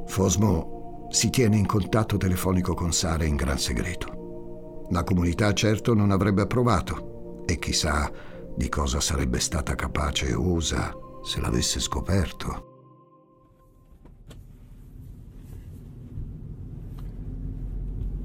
Fosmo 0.06 1.06
si 1.10 1.30
tiene 1.30 1.56
in 1.56 1.66
contatto 1.66 2.16
telefonico 2.16 2.74
con 2.74 2.92
Sara 2.92 3.24
in 3.24 3.36
gran 3.36 3.58
segreto. 3.58 4.86
La 4.90 5.04
comunità 5.04 5.52
certo 5.52 5.94
non 5.94 6.10
avrebbe 6.10 6.42
approvato 6.42 7.44
e 7.46 7.58
chissà 7.58 8.10
di 8.56 8.68
cosa 8.68 9.00
sarebbe 9.00 9.38
stata 9.38 9.74
capace 9.74 10.32
Usa 10.32 10.92
se 11.22 11.40
l'avesse 11.40 11.80
scoperto. 11.80 12.65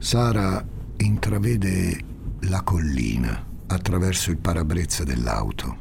Sara 0.04 0.66
intravede 0.98 1.96
la 2.46 2.64
collina 2.64 3.46
attraverso 3.68 4.32
il 4.32 4.40
parabrezza 4.40 5.04
dell'auto. 5.04 5.78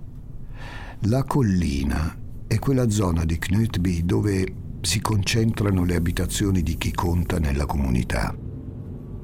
La 1.04 1.24
collina 1.24 2.14
è 2.46 2.58
quella 2.58 2.90
zona 2.90 3.24
di 3.24 3.38
Knutby 3.38 4.04
dove 4.04 4.46
si 4.82 5.00
concentrano 5.00 5.84
le 5.84 5.96
abitazioni 5.96 6.62
di 6.62 6.76
chi 6.76 6.92
conta 6.92 7.38
nella 7.38 7.64
comunità. 7.64 8.36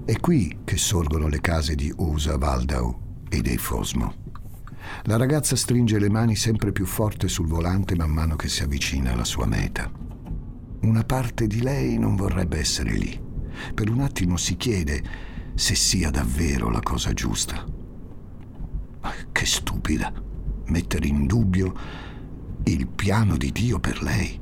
È 0.07 0.19
qui 0.19 0.61
che 0.65 0.79
sorgono 0.79 1.29
le 1.29 1.43
case 1.43 1.75
di 1.75 1.93
Usa 1.99 2.37
Waldau 2.37 3.25
e 3.29 3.43
dei 3.43 3.59
Fosmo. 3.59 4.15
La 5.03 5.19
ragazza 5.19 5.57
stringe 5.57 5.99
le 5.99 6.09
mani 6.09 6.37
sempre 6.37 6.73
più 6.73 6.87
forte 6.87 7.29
sul 7.29 7.49
volante 7.49 7.95
man 7.97 8.11
mano 8.11 8.35
che 8.35 8.49
si 8.49 8.63
avvicina 8.63 9.13
alla 9.13 9.25
sua 9.25 9.45
meta. 9.45 9.91
Una 10.81 11.05
parte 11.05 11.47
di 11.47 11.61
lei 11.61 11.99
non 11.99 12.17
vorrebbe 12.17 12.59
essere 12.59 12.93
lì 12.93 13.26
per 13.75 13.91
un 13.91 14.01
attimo 14.01 14.37
si 14.37 14.57
chiede 14.57 15.03
se 15.55 15.75
sia 15.75 16.11
davvero 16.11 16.71
la 16.71 16.81
cosa 16.81 17.13
giusta. 17.13 17.65
Che 19.33 19.47
stupida 19.47 20.13
mettere 20.67 21.07
in 21.07 21.27
dubbio 21.27 21.75
il 22.65 22.87
piano 22.89 23.37
di 23.37 23.53
Dio 23.53 23.79
per 23.79 24.03
lei. 24.03 24.41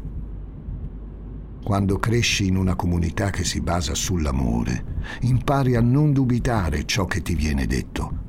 Quando 1.62 1.98
cresci 1.98 2.46
in 2.46 2.56
una 2.56 2.74
comunità 2.74 3.30
che 3.30 3.44
si 3.44 3.60
basa 3.60 3.94
sull'amore, 3.94 5.00
impari 5.20 5.76
a 5.76 5.80
non 5.80 6.12
dubitare 6.12 6.84
ciò 6.84 7.06
che 7.06 7.22
ti 7.22 7.34
viene 7.34 7.66
detto. 7.66 8.22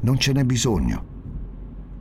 Non 0.00 0.18
ce 0.18 0.32
n'è 0.32 0.44
bisogno. 0.44 1.14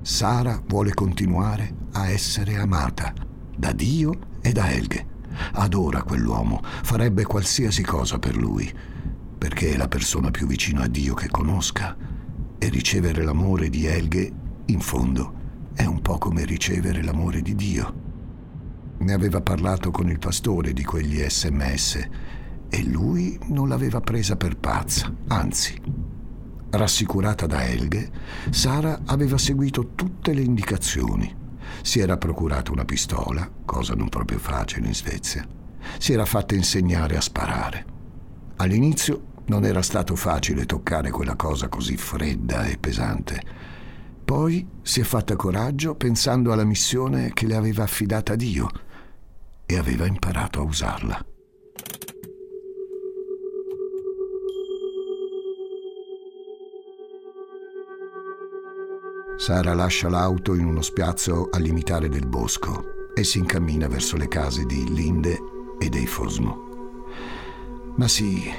Sara 0.02 0.62
vuole 0.68 0.94
continuare 0.94 1.74
a 1.94 2.10
essere 2.10 2.58
amata 2.58 3.14
da 3.58 3.72
Dio 3.72 4.20
e 4.42 4.52
da 4.52 4.72
Helge. 4.72 5.15
Adora 5.54 6.04
quell'uomo, 6.04 6.62
farebbe 6.64 7.24
qualsiasi 7.24 7.84
cosa 7.84 8.20
per 8.20 8.36
lui, 8.36 8.72
perché 9.38 9.74
è 9.74 9.78
la 9.78 9.88
persona 9.88 10.32
più 10.32 10.48
vicina 10.48 10.84
a 10.84 10.88
Dio 10.88 11.14
che 11.14 11.30
conosca. 11.30 11.96
E 12.58 12.70
ricevere 12.70 13.24
l'amore 13.24 13.70
di 13.70 13.86
Helge, 13.86 14.32
in 14.66 14.80
fondo, 14.80 15.34
è 15.74 15.86
un 15.86 16.02
po' 16.02 16.18
come 16.18 16.46
ricevere 16.46 17.04
l'amore 17.04 17.42
di 17.42 17.56
Dio. 17.56 17.94
Ne 18.98 19.14
aveva 19.14 19.42
parlato 19.42 19.92
con 19.92 20.10
il 20.10 20.20
pastore 20.20 20.74
di 20.74 20.84
quegli 20.84 21.22
sms 21.22 22.08
e 22.70 22.84
lui 22.84 23.38
non 23.48 23.68
l'aveva 23.68 24.02
presa 24.02 24.36
per 24.36 24.58
pazza, 24.58 25.14
anzi. 25.28 25.80
Rassicurata 26.70 27.46
da 27.46 27.66
Helge, 27.66 28.10
Sara 28.50 29.02
aveva 29.06 29.38
seguito 29.38 29.92
tutte 29.96 30.34
le 30.34 30.42
indicazioni 30.42 31.44
si 31.86 32.00
era 32.00 32.18
procurato 32.18 32.72
una 32.72 32.84
pistola, 32.84 33.48
cosa 33.64 33.94
non 33.94 34.10
proprio 34.10 34.40
facile 34.40 34.88
in 34.88 34.96
Svezia. 34.96 35.48
Si 36.00 36.14
era 36.14 36.26
fatta 36.26 36.56
insegnare 36.56 37.16
a 37.16 37.22
sparare. 37.22 37.86
All'inizio 38.56 39.34
non 39.46 39.64
era 39.64 39.84
stato 39.84 40.16
facile 40.16 40.66
toccare 40.66 41.12
quella 41.12 41.36
cosa 41.36 41.68
così 41.70 41.96
fredda 41.96 42.66
e 42.66 42.80
pesante. 42.80 43.40
Poi 44.26 44.68
si 44.82 45.00
è 45.00 45.04
fatta 45.04 45.36
coraggio 45.36 45.94
pensando 45.94 46.52
alla 46.52 46.64
missione 46.64 47.32
che 47.34 47.46
le 47.46 47.56
aveva 47.56 47.84
affidata 47.84 48.34
Dio 48.34 48.68
e 49.68 49.78
aveva 49.78 50.08
imparato 50.08 50.62
a 50.62 50.64
usarla. 50.64 51.35
Sara 59.38 59.74
lascia 59.74 60.08
l'auto 60.08 60.56
in 60.56 60.66
uno 60.66 60.82
spiazzo 60.82 61.50
al 61.52 61.62
limitare 61.62 62.08
del 62.08 62.26
bosco 62.26 63.10
e 63.14 63.26
si 63.26 63.40
incammina 63.40 63.88
verso 63.88 64.16
le 64.16 64.30
case 64.30 64.66
di 64.66 64.94
Linde 64.94 65.38
e 65.78 65.90
dei 65.90 66.08
Fosmo. 66.08 67.04
Ma 67.98 68.08
sì, 68.08 68.50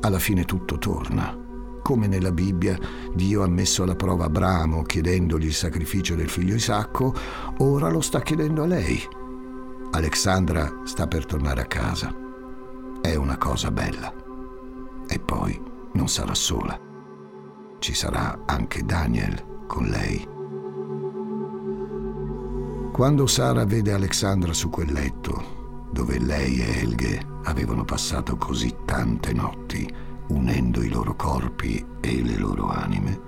alla 0.00 0.20
fine 0.20 0.44
tutto 0.44 0.78
torna. 0.78 1.36
Come 1.82 2.06
nella 2.06 2.30
Bibbia 2.30 2.78
Dio 3.12 3.42
ha 3.42 3.48
messo 3.48 3.82
alla 3.82 3.96
prova 3.96 4.26
Abramo 4.26 4.82
chiedendogli 4.82 5.46
il 5.46 5.54
sacrificio 5.54 6.14
del 6.14 6.28
figlio 6.28 6.54
Isacco, 6.54 7.12
ora 7.58 7.90
lo 7.90 8.00
sta 8.00 8.20
chiedendo 8.20 8.62
a 8.62 8.66
lei. 8.66 9.02
Alexandra 9.90 10.82
sta 10.84 11.08
per 11.08 11.26
tornare 11.26 11.62
a 11.62 11.66
casa. 11.66 12.14
È 13.00 13.14
una 13.16 13.36
cosa 13.36 13.72
bella. 13.72 14.14
E 15.08 15.18
poi 15.18 15.60
non 15.94 16.08
sarà 16.08 16.34
sola. 16.34 16.78
Ci 17.80 17.92
sarà 17.92 18.42
anche 18.46 18.84
Daniel 18.84 19.50
con 19.66 19.86
lei. 19.86 20.28
Quando 22.92 23.26
Sara 23.26 23.64
vede 23.64 23.92
Alexandra 23.92 24.52
su 24.52 24.68
quel 24.68 24.92
letto, 24.92 25.88
dove 25.90 26.18
lei 26.18 26.60
e 26.60 26.80
Helge 26.80 27.26
avevano 27.44 27.84
passato 27.84 28.36
così 28.36 28.74
tante 28.84 29.32
notti, 29.32 29.90
unendo 30.28 30.82
i 30.82 30.88
loro 30.88 31.14
corpi 31.16 31.84
e 32.00 32.22
le 32.22 32.36
loro 32.36 32.68
anime, 32.68 33.20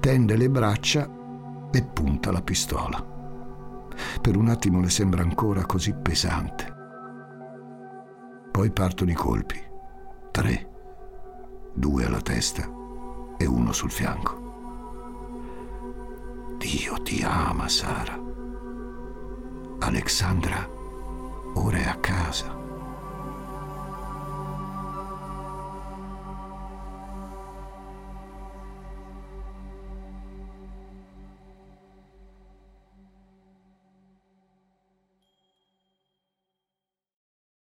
tende 0.00 0.36
le 0.36 0.50
braccia 0.50 1.08
e 1.70 1.82
punta 1.82 2.30
la 2.32 2.42
pistola. 2.42 3.02
Per 4.20 4.36
un 4.36 4.48
attimo 4.48 4.80
le 4.80 4.90
sembra 4.90 5.22
ancora 5.22 5.64
così 5.64 5.94
pesante. 5.94 6.72
Poi 8.50 8.70
partono 8.70 9.10
i 9.10 9.14
colpi. 9.14 9.60
Tre. 10.30 10.70
Due 11.74 12.04
alla 12.04 12.20
testa 12.20 12.68
e 13.36 13.46
uno 13.46 13.72
sul 13.72 13.90
fianco. 13.90 14.43
Dio 16.64 16.94
ti 17.02 17.22
ama, 17.22 17.68
Sara. 17.68 18.18
Alexandra 19.80 20.66
ora 21.56 21.76
è 21.76 21.84
a 21.84 21.96
casa. 21.96 22.56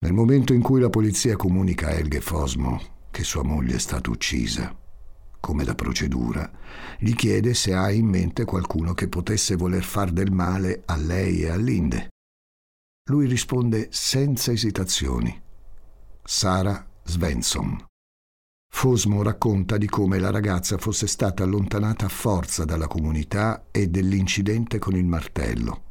Nel 0.01 0.13
momento 0.13 0.53
in 0.53 0.61
cui 0.61 0.81
la 0.81 0.91
polizia 0.91 1.35
comunica 1.37 1.87
a 1.87 1.93
Elge 1.93 2.21
Fosmo 2.21 2.79
che 3.11 3.25
sua 3.25 3.43
moglie 3.43 3.77
è 3.77 3.79
stata 3.79 4.11
uccisa, 4.11 4.82
come 5.43 5.65
da 5.65 5.75
procedura, 5.75 6.49
gli 6.99 7.15
chiede 7.17 7.53
se 7.53 7.75
ha 7.75 7.91
in 7.91 8.07
mente 8.07 8.45
qualcuno 8.45 8.95
che 8.95 9.09
potesse 9.09 9.57
voler 9.57 9.83
far 9.83 10.13
del 10.13 10.31
male 10.31 10.83
a 10.87 10.97
lei 10.97 11.43
e 11.43 11.49
a 11.51 11.57
Linde. 11.57 12.11
Lui 13.11 13.27
risponde 13.27 13.89
senza 13.91 14.53
esitazioni. 14.53 15.37
Sara 16.23 16.87
Svensson. 17.03 17.85
Fosmo 18.73 19.23
racconta 19.23 19.79
di 19.79 19.89
come 19.89 20.21
la 20.21 20.31
ragazza 20.31 20.79
fosse 20.79 21.09
stata 21.09 21.43
allontanata 21.43 22.07
a 22.07 22.09
forza 22.09 22.65
dalla 22.65 22.87
comunità 22.87 23.67
e 23.73 23.89
dell'incidente 23.89 24.79
con 24.79 24.95
il 24.95 25.05
martello. 25.05 25.83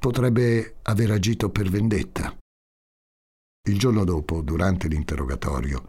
Potrebbe 0.00 0.78
aver 0.82 1.12
agito 1.12 1.48
per 1.50 1.70
vendetta. 1.70 2.36
Il 3.68 3.78
giorno 3.78 4.02
dopo, 4.02 4.42
durante 4.42 4.88
l'interrogatorio, 4.88 5.86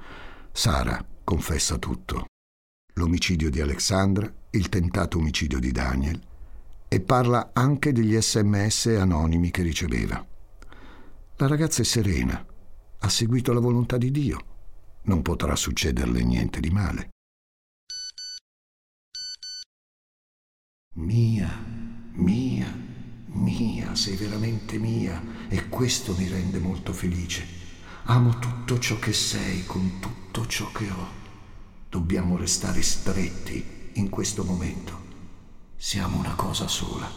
Sara 0.52 1.04
confessa 1.24 1.80
tutto 1.80 2.28
l'omicidio 2.98 3.50
di 3.50 3.60
Alexandra, 3.60 4.32
il 4.52 4.70
tentato 4.70 5.18
omicidio 5.18 5.60
di 5.60 5.72
Daniel 5.72 6.20
e 6.88 7.02
parla 7.02 7.50
anche 7.54 7.92
degli 7.92 8.20
sms 8.20 8.86
anonimi 9.00 9.52
che 9.52 9.64
riceveva. 9.64 10.26
La 11.38 11.48
ragazza 11.48 11.82
è 11.82 11.86
serena, 11.86 12.46
ha 13.00 13.10
seguito 13.10 13.52
la 13.52 13.60
volontà 13.60 13.98
di 13.98 14.12
Dio, 14.12 14.46
non 15.04 15.22
potrà 15.22 15.56
succederle 15.58 16.24
niente 16.24 16.62
di 16.62 16.70
male. 16.70 17.10
Mia, 20.94 21.52
mia, 22.14 22.74
mia, 23.26 23.94
sei 23.96 24.16
veramente 24.16 24.78
mia 24.78 25.22
e 25.50 25.68
questo 25.68 26.16
mi 26.16 26.30
rende 26.30 26.60
molto 26.60 26.94
felice. 26.94 27.46
Amo 28.04 28.40
tutto 28.40 28.80
ciò 28.80 28.98
che 29.00 29.12
sei 29.12 29.66
con 29.66 30.00
tutto 30.00 30.46
ciò 30.46 30.72
che 30.72 30.90
ho. 30.90 31.25
Dobbiamo 31.96 32.36
restare 32.36 32.82
stretti 32.82 33.92
in 33.94 34.10
questo 34.10 34.44
momento. 34.44 35.00
Siamo 35.78 36.18
una 36.18 36.36
cosa 36.36 36.68
sola. 36.68 37.10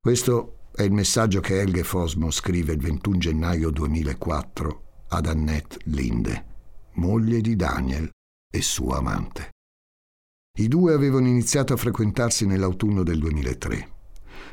Questo 0.00 0.70
è 0.74 0.84
il 0.84 0.92
messaggio 0.92 1.40
che 1.40 1.60
Helge 1.60 1.84
Fosmo 1.84 2.30
scrive 2.30 2.72
il 2.72 2.80
21 2.80 3.18
gennaio 3.18 3.68
2004 3.68 5.04
ad 5.08 5.26
Annette 5.26 5.80
Linde, 5.84 6.46
moglie 6.94 7.42
di 7.42 7.54
Daniel 7.56 8.10
e 8.50 8.62
sua 8.62 8.96
amante. 8.96 9.50
I 10.60 10.66
due 10.66 10.94
avevano 10.94 11.28
iniziato 11.28 11.74
a 11.74 11.76
frequentarsi 11.76 12.46
nell'autunno 12.46 13.02
del 13.02 13.18
2003. 13.18 13.96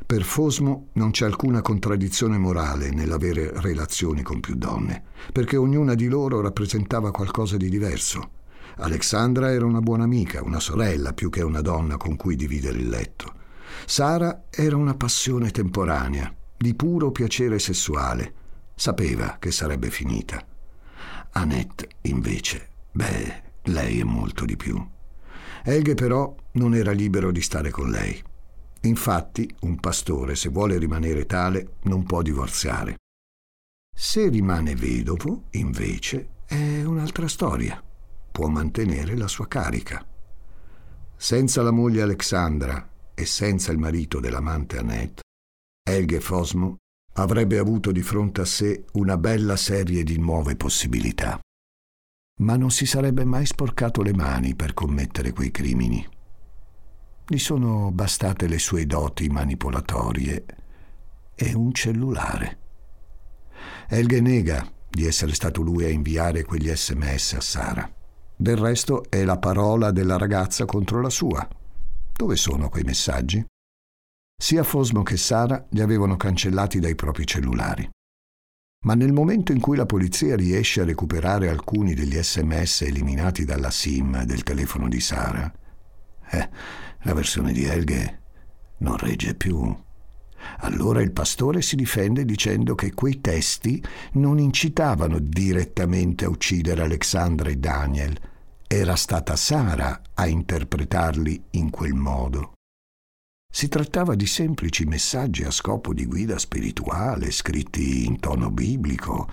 Per 0.05 0.23
Fosmo 0.23 0.89
non 0.93 1.11
c'è 1.11 1.25
alcuna 1.25 1.61
contraddizione 1.61 2.37
morale 2.37 2.89
nell'avere 2.89 3.51
relazioni 3.61 4.21
con 4.21 4.39
più 4.39 4.55
donne, 4.55 5.03
perché 5.31 5.57
ognuna 5.57 5.93
di 5.93 6.07
loro 6.07 6.41
rappresentava 6.41 7.11
qualcosa 7.11 7.57
di 7.57 7.69
diverso. 7.69 8.31
Alexandra 8.77 9.51
era 9.51 9.65
una 9.65 9.79
buona 9.79 10.03
amica, 10.03 10.43
una 10.43 10.59
sorella 10.59 11.13
più 11.13 11.29
che 11.29 11.41
una 11.41 11.61
donna 11.61 11.97
con 11.97 12.15
cui 12.15 12.35
dividere 12.35 12.77
il 12.77 12.89
letto. 12.89 13.33
Sara 13.85 14.45
era 14.49 14.75
una 14.75 14.95
passione 14.95 15.51
temporanea, 15.51 16.33
di 16.57 16.75
puro 16.75 17.11
piacere 17.11 17.59
sessuale. 17.59 18.33
Sapeva 18.75 19.37
che 19.39 19.51
sarebbe 19.51 19.89
finita. 19.89 20.45
Annette, 21.31 21.89
invece, 22.01 22.69
beh, 22.91 23.43
lei 23.63 23.99
è 23.99 24.03
molto 24.03 24.45
di 24.45 24.57
più. 24.57 24.83
Helge 25.63 25.95
però 25.95 26.35
non 26.53 26.75
era 26.75 26.91
libero 26.91 27.31
di 27.31 27.41
stare 27.41 27.69
con 27.71 27.89
lei. 27.89 28.21
Infatti, 28.85 29.51
un 29.61 29.79
pastore, 29.79 30.35
se 30.35 30.49
vuole 30.49 30.77
rimanere 30.77 31.25
tale, 31.25 31.77
non 31.83 32.03
può 32.03 32.21
divorziare. 32.21 32.97
Se 33.95 34.29
rimane 34.29 34.75
vedovo, 34.75 35.45
invece, 35.51 36.29
è 36.45 36.83
un'altra 36.83 37.27
storia. 37.27 37.81
Può 38.31 38.47
mantenere 38.47 39.15
la 39.15 39.27
sua 39.27 39.47
carica. 39.47 40.05
Senza 41.15 41.61
la 41.63 41.71
moglie 41.71 42.01
Alexandra 42.01 42.89
e 43.13 43.25
senza 43.25 43.71
il 43.71 43.77
marito 43.79 44.19
dell'amante 44.19 44.77
Annette, 44.77 45.21
Helge 45.87 46.19
Fosmo 46.19 46.75
avrebbe 47.13 47.57
avuto 47.57 47.91
di 47.91 48.01
fronte 48.01 48.41
a 48.41 48.45
sé 48.45 48.85
una 48.93 49.17
bella 49.17 49.55
serie 49.55 50.03
di 50.03 50.19
nuove 50.19 50.55
possibilità. 50.57 51.39
Ma 52.41 52.57
non 52.57 52.69
si 52.69 52.85
sarebbe 52.85 53.23
mai 53.23 53.45
sporcato 53.45 54.01
le 54.01 54.13
mani 54.13 54.53
per 54.53 54.73
commettere 54.73 55.31
quei 55.31 55.51
crimini. 55.51 56.05
Gli 57.27 57.39
sono 57.39 57.91
bastate 57.91 58.47
le 58.47 58.59
sue 58.59 58.85
doti 58.85 59.27
manipolatorie 59.29 60.45
e 61.33 61.55
un 61.55 61.73
cellulare. 61.73 62.59
Elge 63.87 64.21
nega 64.21 64.71
di 64.87 65.07
essere 65.07 65.33
stato 65.33 65.63
lui 65.63 65.85
a 65.85 65.89
inviare 65.89 66.43
quegli 66.43 66.69
sms 66.69 67.33
a 67.33 67.41
Sara. 67.41 67.91
Del 68.35 68.57
resto 68.57 69.09
è 69.09 69.23
la 69.23 69.39
parola 69.39 69.89
della 69.89 70.17
ragazza 70.17 70.65
contro 70.65 71.01
la 71.01 71.09
sua. 71.09 71.47
Dove 72.15 72.35
sono 72.35 72.69
quei 72.69 72.83
messaggi? 72.83 73.43
Sia 74.37 74.61
Fosmo 74.61 75.01
che 75.01 75.17
Sara 75.17 75.65
li 75.69 75.81
avevano 75.81 76.17
cancellati 76.17 76.79
dai 76.79 76.93
propri 76.93 77.25
cellulari. 77.25 77.89
Ma 78.85 78.93
nel 78.93 79.13
momento 79.13 79.51
in 79.51 79.61
cui 79.61 79.77
la 79.77 79.87
polizia 79.87 80.35
riesce 80.35 80.81
a 80.81 80.85
recuperare 80.85 81.49
alcuni 81.49 81.95
degli 81.95 82.21
sms 82.21 82.81
eliminati 82.81 83.45
dalla 83.45 83.71
SIM 83.71 84.25
del 84.25 84.43
telefono 84.43 84.87
di 84.87 84.99
Sara, 84.99 85.51
eh, 86.29 86.49
la 87.05 87.13
versione 87.13 87.51
di 87.51 87.63
Helge 87.65 88.21
non 88.77 88.97
regge 88.97 89.35
più. 89.35 89.83
Allora 90.59 91.01
il 91.01 91.11
pastore 91.11 91.61
si 91.61 91.75
difende 91.75 92.25
dicendo 92.25 92.75
che 92.75 92.93
quei 92.93 93.21
testi 93.21 93.83
non 94.13 94.37
incitavano 94.37 95.19
direttamente 95.19 96.25
a 96.25 96.29
uccidere 96.29 96.83
Alexandra 96.83 97.49
e 97.49 97.57
Daniel. 97.57 98.19
Era 98.67 98.95
stata 98.95 99.35
Sara 99.35 100.01
a 100.13 100.27
interpretarli 100.27 101.45
in 101.51 101.69
quel 101.69 101.93
modo. 101.93 102.53
Si 103.51 103.69
trattava 103.69 104.15
di 104.15 104.25
semplici 104.25 104.83
messaggi 104.85 105.43
a 105.43 105.51
scopo 105.51 105.93
di 105.93 106.05
guida 106.05 106.37
spirituale, 106.37 107.31
scritti 107.31 108.05
in 108.05 108.19
tono 108.19 108.51
biblico. 108.51 109.29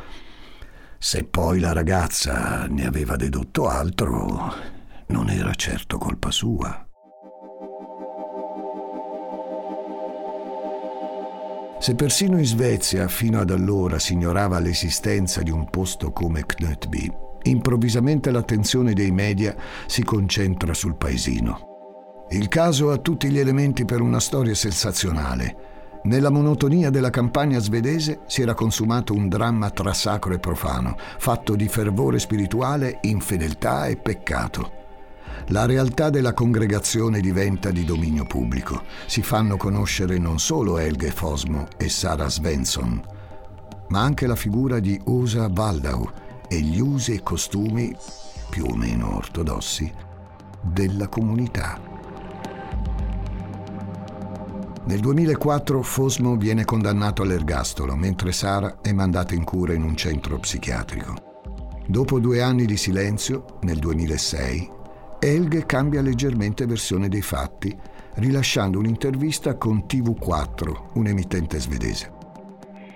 Se 0.99 1.25
poi 1.25 1.59
la 1.59 1.73
ragazza 1.73 2.67
ne 2.69 2.87
aveva 2.87 3.17
dedotto 3.17 3.69
altro, 3.69 4.55
non 5.09 5.29
era 5.29 5.53
certo 5.55 5.99
colpa 5.99 6.31
sua. 6.31 6.82
Se 11.83 11.97
persino 11.97 12.39
in 12.39 12.45
Svezia 12.45 13.09
fino 13.09 13.41
ad 13.41 13.51
allora 13.51 13.99
si 13.99 14.13
ignorava 14.13 14.61
l'esistenza 14.61 15.43
di 15.43 15.51
un 15.51 15.69
posto 15.69 16.13
come 16.13 16.47
Knutby, 16.47 17.11
improvvisamente 17.43 18.31
l'attenzione 18.31 18.93
dei 18.93 19.11
media 19.11 19.57
si 19.87 20.05
concentra 20.05 20.75
sul 20.75 20.95
paesino. 20.95 22.27
Il 22.31 22.47
caso 22.47 22.93
ha 22.93 22.99
tutti 22.99 23.29
gli 23.31 23.39
elementi 23.41 23.85
per 23.85 24.01
una 24.01 24.21
storia 24.21 24.55
sensazionale. 24.55 25.57
Nella 26.05 26.31
monotonia 26.31 26.89
della 26.89 27.11
campagna 27.11 27.59
svedese 27.59 28.21
si 28.27 28.43
era 28.43 28.55
consumato 28.55 29.13
un 29.13 29.29
dramma 29.29 29.69
tra 29.71 29.93
sacro 29.93 30.35
e 30.35 30.39
profano, 30.39 30.97
fatto 31.19 31.57
di 31.57 31.67
fervore 31.67 32.21
spirituale, 32.21 32.99
infedeltà 33.01 33.89
e 33.89 33.97
peccato. 33.97 34.82
La 35.53 35.67
realtà 35.67 36.09
della 36.09 36.33
congregazione 36.33 37.21
diventa 37.21 37.71
di 37.71 37.85
dominio 37.85 38.25
pubblico. 38.25 38.85
Si 39.05 39.21
fanno 39.21 39.59
conoscere 39.59 40.17
non 40.17 40.39
solo 40.39 40.79
Helge 40.79 41.11
Fosmo 41.11 41.67
e 41.77 41.91
Sara 41.91 42.31
Svensson, 42.31 42.99
ma 43.89 44.01
anche 44.01 44.27
la 44.27 44.35
figura 44.35 44.79
di 44.79 44.99
Usa 45.05 45.51
Waldau 45.55 46.11
e 46.49 46.59
gli 46.59 46.81
usi 46.81 47.13
e 47.13 47.23
costumi, 47.23 47.95
più 48.49 48.65
o 48.65 48.75
meno 48.75 49.17
ortodossi, 49.17 49.93
della 50.63 51.09
comunità. 51.09 51.79
Nel 54.87 55.01
2004 55.01 55.83
Fosmo 55.83 56.37
viene 56.37 56.65
condannato 56.65 57.21
all'ergastolo, 57.21 57.95
mentre 57.95 58.33
Sara 58.33 58.79
è 58.81 58.93
mandata 58.93 59.35
in 59.35 59.45
cura 59.45 59.75
in 59.75 59.83
un 59.83 59.97
centro 59.97 60.39
psichiatrico. 60.39 61.15
Dopo 61.87 62.19
due 62.21 62.41
anni 62.41 62.65
di 62.65 62.79
silenzio, 62.79 63.59
nel 63.61 63.79
2006, 63.79 64.81
Helge 65.25 65.67
cambia 65.67 66.03
leggermente 66.03 66.67
versione 66.67 67.09
dei 67.09 67.23
fatti, 67.23 67.73
rilasciando 68.15 68.81
un'intervista 68.81 69.57
con 69.57 69.85
TV4, 69.89 70.95
un'emittente 70.95 71.61
svedese. 71.61 72.13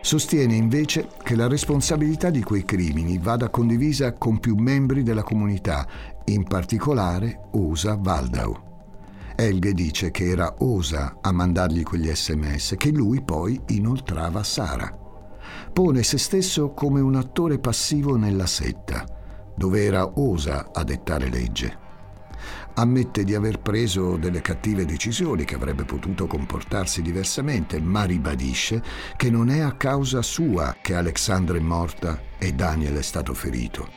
Sostiene 0.01 0.57
invece 0.57 1.07
che 1.23 1.37
la 1.37 1.47
responsabilità 1.47 2.31
di 2.31 2.43
quei 2.43 2.65
crimini 2.65 3.19
vada 3.19 3.49
condivisa 3.49 4.15
con 4.15 4.41
più 4.41 4.57
membri 4.57 5.05
della 5.05 5.23
comunità, 5.23 5.87
in 6.25 6.43
particolare 6.43 7.43
Osa 7.53 7.95
Waldau. 7.95 8.57
Elge 9.37 9.73
dice 9.73 10.11
che 10.11 10.29
era 10.29 10.53
Osa 10.59 11.19
a 11.21 11.31
mandargli 11.31 11.85
quegli 11.85 12.13
sms 12.13 12.75
che 12.77 12.91
lui 12.91 13.23
poi 13.23 13.61
inoltrava 13.69 14.41
a 14.41 14.45
Sara. 14.45 14.99
Pone 15.73 16.03
se 16.03 16.19
stesso 16.19 16.73
come 16.73 16.99
un 16.99 17.15
attore 17.15 17.61
passivo 17.61 18.17
nella 18.17 18.47
setta, 18.47 19.05
dove 19.57 19.85
era 19.85 20.19
Osa 20.19 20.71
a 20.73 20.83
dettare 20.83 21.29
legge 21.29 21.85
ammette 22.77 23.25
di 23.25 23.35
aver 23.35 23.61
preso 23.61 24.17
delle 24.17 24.41
cattive 24.41 24.85
decisioni, 24.85 25.45
che 25.45 25.55
avrebbe 25.55 25.85
potuto 25.85 26.27
comportarsi 26.27 27.03
diversamente, 27.03 27.81
ma 27.81 28.05
ribadisce 28.05 28.83
che 29.17 29.31
non 29.31 29.49
è 29.49 29.61
a 29.61 29.73
causa 29.73 30.23
sua 30.23 30.77
che 30.81 30.95
Alexandra 30.95 31.57
è 31.57 31.61
morta 31.61 32.21
e 32.39 32.53
Daniel 32.53 32.97
è 32.97 33.03
stato 33.03 33.35
ferito. 33.35 33.89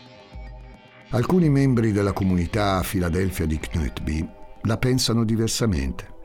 Alcuni 1.09 1.49
membri 1.49 1.91
della 1.91 2.13
comunità 2.13 2.77
a 2.77 2.83
Filadelfia 2.83 3.45
di 3.45 3.57
Knutby 3.57 4.27
la 4.63 4.77
pensano 4.77 5.23
diversamente. 5.23 6.17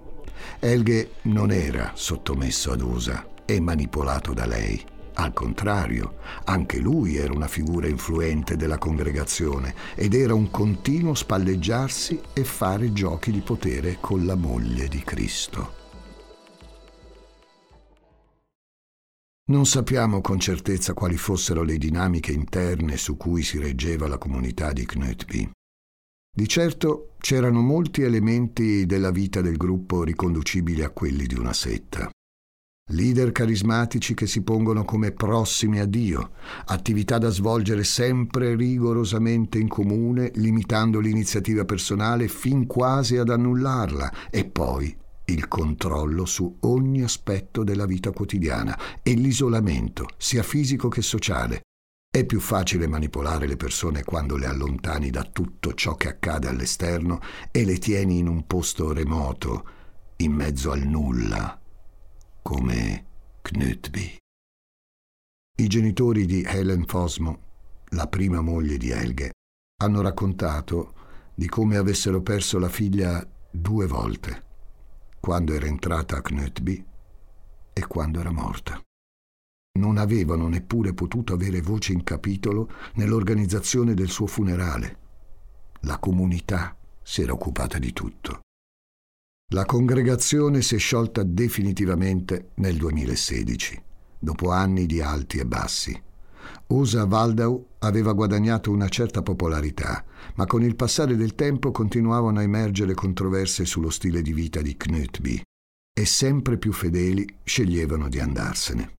Elge 0.58 1.12
non 1.22 1.50
era 1.50 1.92
sottomesso 1.94 2.72
ad 2.72 2.82
USA 2.82 3.26
e 3.44 3.60
manipolato 3.60 4.32
da 4.32 4.46
lei. 4.46 4.93
Al 5.16 5.32
contrario, 5.32 6.16
anche 6.44 6.78
lui 6.78 7.16
era 7.16 7.32
una 7.32 7.46
figura 7.46 7.86
influente 7.86 8.56
della 8.56 8.78
congregazione 8.78 9.74
ed 9.94 10.14
era 10.14 10.34
un 10.34 10.50
continuo 10.50 11.14
spalleggiarsi 11.14 12.20
e 12.32 12.42
fare 12.42 12.92
giochi 12.92 13.30
di 13.30 13.40
potere 13.40 13.98
con 14.00 14.26
la 14.26 14.34
moglie 14.34 14.88
di 14.88 15.02
Cristo. 15.04 15.82
Non 19.46 19.66
sappiamo 19.66 20.20
con 20.20 20.40
certezza 20.40 20.94
quali 20.94 21.16
fossero 21.16 21.62
le 21.62 21.76
dinamiche 21.76 22.32
interne 22.32 22.96
su 22.96 23.16
cui 23.16 23.42
si 23.42 23.58
reggeva 23.58 24.08
la 24.08 24.18
comunità 24.18 24.72
di 24.72 24.84
Knutby. 24.84 25.50
Di 26.36 26.48
certo 26.48 27.14
c'erano 27.18 27.60
molti 27.60 28.02
elementi 28.02 28.84
della 28.86 29.12
vita 29.12 29.40
del 29.42 29.56
gruppo 29.56 30.02
riconducibili 30.02 30.82
a 30.82 30.90
quelli 30.90 31.26
di 31.26 31.36
una 31.36 31.52
setta 31.52 32.10
leader 32.88 33.32
carismatici 33.32 34.14
che 34.14 34.26
si 34.26 34.42
pongono 34.42 34.84
come 34.84 35.12
prossimi 35.12 35.80
a 35.80 35.86
Dio, 35.86 36.32
attività 36.66 37.18
da 37.18 37.30
svolgere 37.30 37.82
sempre 37.82 38.54
rigorosamente 38.54 39.58
in 39.58 39.68
comune, 39.68 40.30
limitando 40.34 41.00
l'iniziativa 41.00 41.64
personale 41.64 42.28
fin 42.28 42.66
quasi 42.66 43.16
ad 43.16 43.30
annullarla, 43.30 44.30
e 44.30 44.44
poi 44.44 44.94
il 45.26 45.48
controllo 45.48 46.26
su 46.26 46.58
ogni 46.60 47.02
aspetto 47.02 47.64
della 47.64 47.86
vita 47.86 48.10
quotidiana. 48.10 48.78
E 49.02 49.14
l'isolamento, 49.14 50.08
sia 50.18 50.42
fisico 50.42 50.88
che 50.88 51.00
sociale. 51.00 51.62
È 52.14 52.24
più 52.24 52.38
facile 52.38 52.86
manipolare 52.86 53.46
le 53.46 53.56
persone 53.56 54.04
quando 54.04 54.36
le 54.36 54.46
allontani 54.46 55.10
da 55.10 55.24
tutto 55.24 55.74
ciò 55.74 55.96
che 55.96 56.08
accade 56.08 56.48
all'esterno 56.48 57.20
e 57.50 57.64
le 57.64 57.78
tieni 57.78 58.18
in 58.18 58.28
un 58.28 58.46
posto 58.46 58.92
remoto, 58.92 59.68
in 60.18 60.32
mezzo 60.32 60.70
al 60.70 60.82
nulla, 60.82 61.58
come 62.44 63.06
Knutby. 63.40 64.18
I 65.56 65.66
genitori 65.66 66.26
di 66.26 66.42
Helen 66.42 66.84
Fosmo, 66.84 67.38
la 67.92 68.06
prima 68.06 68.42
moglie 68.42 68.76
di 68.76 68.90
Helge, 68.90 69.30
hanno 69.82 70.02
raccontato 70.02 70.92
di 71.34 71.48
come 71.48 71.78
avessero 71.78 72.20
perso 72.20 72.58
la 72.58 72.68
figlia 72.68 73.26
due 73.50 73.86
volte, 73.86 74.42
quando 75.20 75.54
era 75.54 75.64
entrata 75.64 76.18
a 76.18 76.20
Knutby 76.20 76.84
e 77.72 77.86
quando 77.86 78.20
era 78.20 78.30
morta. 78.30 78.78
Non 79.78 79.96
avevano 79.96 80.46
neppure 80.46 80.92
potuto 80.92 81.32
avere 81.32 81.62
voce 81.62 81.94
in 81.94 82.04
capitolo 82.04 82.70
nell'organizzazione 82.96 83.94
del 83.94 84.10
suo 84.10 84.26
funerale. 84.26 84.98
La 85.80 85.98
comunità 85.98 86.76
si 87.02 87.22
era 87.22 87.32
occupata 87.32 87.78
di 87.78 87.94
tutto. 87.94 88.43
La 89.54 89.66
congregazione 89.66 90.62
si 90.62 90.74
è 90.74 90.78
sciolta 90.78 91.22
definitivamente 91.22 92.48
nel 92.54 92.76
2016, 92.76 93.80
dopo 94.18 94.50
anni 94.50 94.84
di 94.84 95.00
alti 95.00 95.38
e 95.38 95.46
bassi. 95.46 96.02
Usa 96.66 97.04
Waldau 97.04 97.64
aveva 97.78 98.14
guadagnato 98.14 98.72
una 98.72 98.88
certa 98.88 99.22
popolarità, 99.22 100.04
ma 100.34 100.44
con 100.46 100.64
il 100.64 100.74
passare 100.74 101.14
del 101.14 101.36
tempo 101.36 101.70
continuavano 101.70 102.40
a 102.40 102.42
emergere 102.42 102.94
controversie 102.94 103.64
sullo 103.64 103.90
stile 103.90 104.22
di 104.22 104.32
vita 104.32 104.60
di 104.60 104.76
Knutby 104.76 105.40
e 105.96 106.04
sempre 106.04 106.58
più 106.58 106.72
fedeli 106.72 107.24
sceglievano 107.44 108.08
di 108.08 108.18
andarsene. 108.18 108.94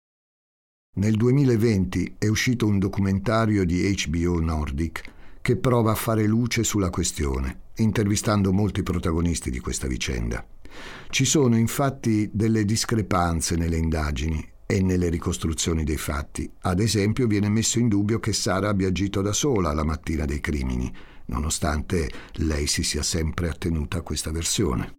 Nel 0.98 1.16
2020 1.16 2.14
è 2.16 2.28
uscito 2.28 2.64
un 2.64 2.78
documentario 2.78 3.64
di 3.64 3.92
HBO 3.92 4.38
Nordic 4.38 5.02
che 5.42 5.56
prova 5.56 5.90
a 5.90 5.96
fare 5.96 6.24
luce 6.28 6.62
sulla 6.62 6.90
questione 6.90 7.62
intervistando 7.76 8.52
molti 8.52 8.82
protagonisti 8.82 9.50
di 9.50 9.60
questa 9.60 9.86
vicenda. 9.86 10.46
Ci 11.08 11.24
sono 11.24 11.56
infatti 11.56 12.28
delle 12.32 12.64
discrepanze 12.64 13.56
nelle 13.56 13.76
indagini 13.76 14.52
e 14.66 14.82
nelle 14.82 15.08
ricostruzioni 15.08 15.84
dei 15.84 15.96
fatti. 15.96 16.50
Ad 16.62 16.80
esempio 16.80 17.26
viene 17.26 17.48
messo 17.48 17.78
in 17.78 17.88
dubbio 17.88 18.18
che 18.18 18.32
Sara 18.32 18.68
abbia 18.68 18.88
agito 18.88 19.22
da 19.22 19.32
sola 19.32 19.72
la 19.72 19.84
mattina 19.84 20.24
dei 20.24 20.40
crimini, 20.40 20.92
nonostante 21.26 22.10
lei 22.34 22.66
si 22.66 22.82
sia 22.82 23.02
sempre 23.02 23.48
attenuta 23.48 23.98
a 23.98 24.02
questa 24.02 24.30
versione. 24.30 24.96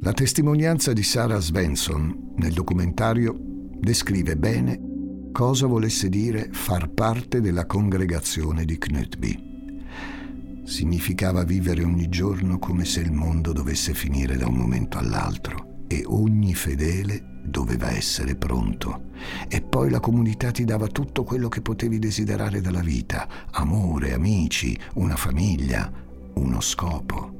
La 0.00 0.12
testimonianza 0.12 0.92
di 0.92 1.02
Sara 1.02 1.40
Svensson 1.40 2.34
nel 2.36 2.52
documentario 2.52 3.34
descrive 3.78 4.36
bene 4.36 4.95
cosa 5.36 5.66
volesse 5.66 6.08
dire 6.08 6.48
far 6.50 6.88
parte 6.88 7.42
della 7.42 7.66
congregazione 7.66 8.64
di 8.64 8.78
Knutby. 8.78 10.62
Significava 10.64 11.44
vivere 11.44 11.84
ogni 11.84 12.08
giorno 12.08 12.58
come 12.58 12.86
se 12.86 13.00
il 13.00 13.12
mondo 13.12 13.52
dovesse 13.52 13.92
finire 13.92 14.38
da 14.38 14.48
un 14.48 14.54
momento 14.54 14.96
all'altro 14.96 15.84
e 15.88 16.04
ogni 16.06 16.54
fedele 16.54 17.42
doveva 17.44 17.90
essere 17.90 18.34
pronto. 18.34 19.10
E 19.46 19.60
poi 19.60 19.90
la 19.90 20.00
comunità 20.00 20.52
ti 20.52 20.64
dava 20.64 20.86
tutto 20.86 21.22
quello 21.22 21.48
che 21.48 21.60
potevi 21.60 21.98
desiderare 21.98 22.62
dalla 22.62 22.80
vita, 22.80 23.28
amore, 23.50 24.14
amici, 24.14 24.74
una 24.94 25.16
famiglia, 25.16 25.92
uno 26.36 26.62
scopo. 26.62 27.34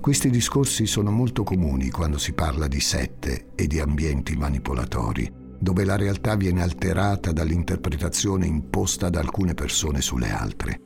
Questi 0.00 0.30
discorsi 0.30 0.86
sono 0.86 1.10
molto 1.10 1.44
comuni 1.44 1.90
quando 1.90 2.16
si 2.16 2.32
parla 2.32 2.66
di 2.66 2.80
sette 2.80 3.48
e 3.54 3.66
di 3.66 3.78
ambienti 3.78 4.36
manipolatori 4.36 5.42
dove 5.64 5.86
la 5.86 5.96
realtà 5.96 6.36
viene 6.36 6.62
alterata 6.62 7.32
dall'interpretazione 7.32 8.46
imposta 8.46 9.08
da 9.08 9.20
alcune 9.20 9.54
persone 9.54 10.02
sulle 10.02 10.30
altre. 10.30 10.78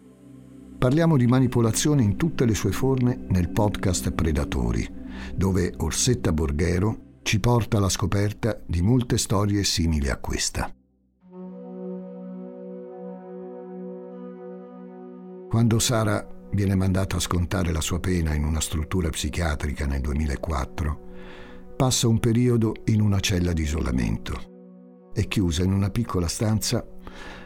Parliamo 0.78 1.16
di 1.16 1.26
manipolazione 1.26 2.04
in 2.04 2.16
tutte 2.16 2.44
le 2.44 2.54
sue 2.54 2.70
forme 2.70 3.24
nel 3.28 3.50
podcast 3.50 4.12
Predatori, 4.12 4.88
dove 5.34 5.74
Orsetta 5.78 6.32
Borghero 6.32 7.16
ci 7.22 7.40
porta 7.40 7.78
alla 7.78 7.88
scoperta 7.88 8.62
di 8.64 8.80
molte 8.80 9.18
storie 9.18 9.64
simili 9.64 10.08
a 10.10 10.16
questa. 10.16 10.72
Quando 15.48 15.78
Sara 15.80 16.24
viene 16.52 16.76
mandata 16.76 17.16
a 17.16 17.20
scontare 17.20 17.72
la 17.72 17.80
sua 17.80 17.98
pena 17.98 18.32
in 18.32 18.44
una 18.44 18.60
struttura 18.60 19.08
psichiatrica 19.08 19.86
nel 19.86 20.02
2004, 20.02 21.06
passa 21.76 22.06
un 22.06 22.20
periodo 22.20 22.74
in 22.84 23.00
una 23.00 23.18
cella 23.18 23.52
di 23.52 23.62
isolamento 23.62 24.56
è 25.18 25.26
chiusa 25.26 25.64
in 25.64 25.72
una 25.72 25.90
piccola 25.90 26.28
stanza 26.28 26.86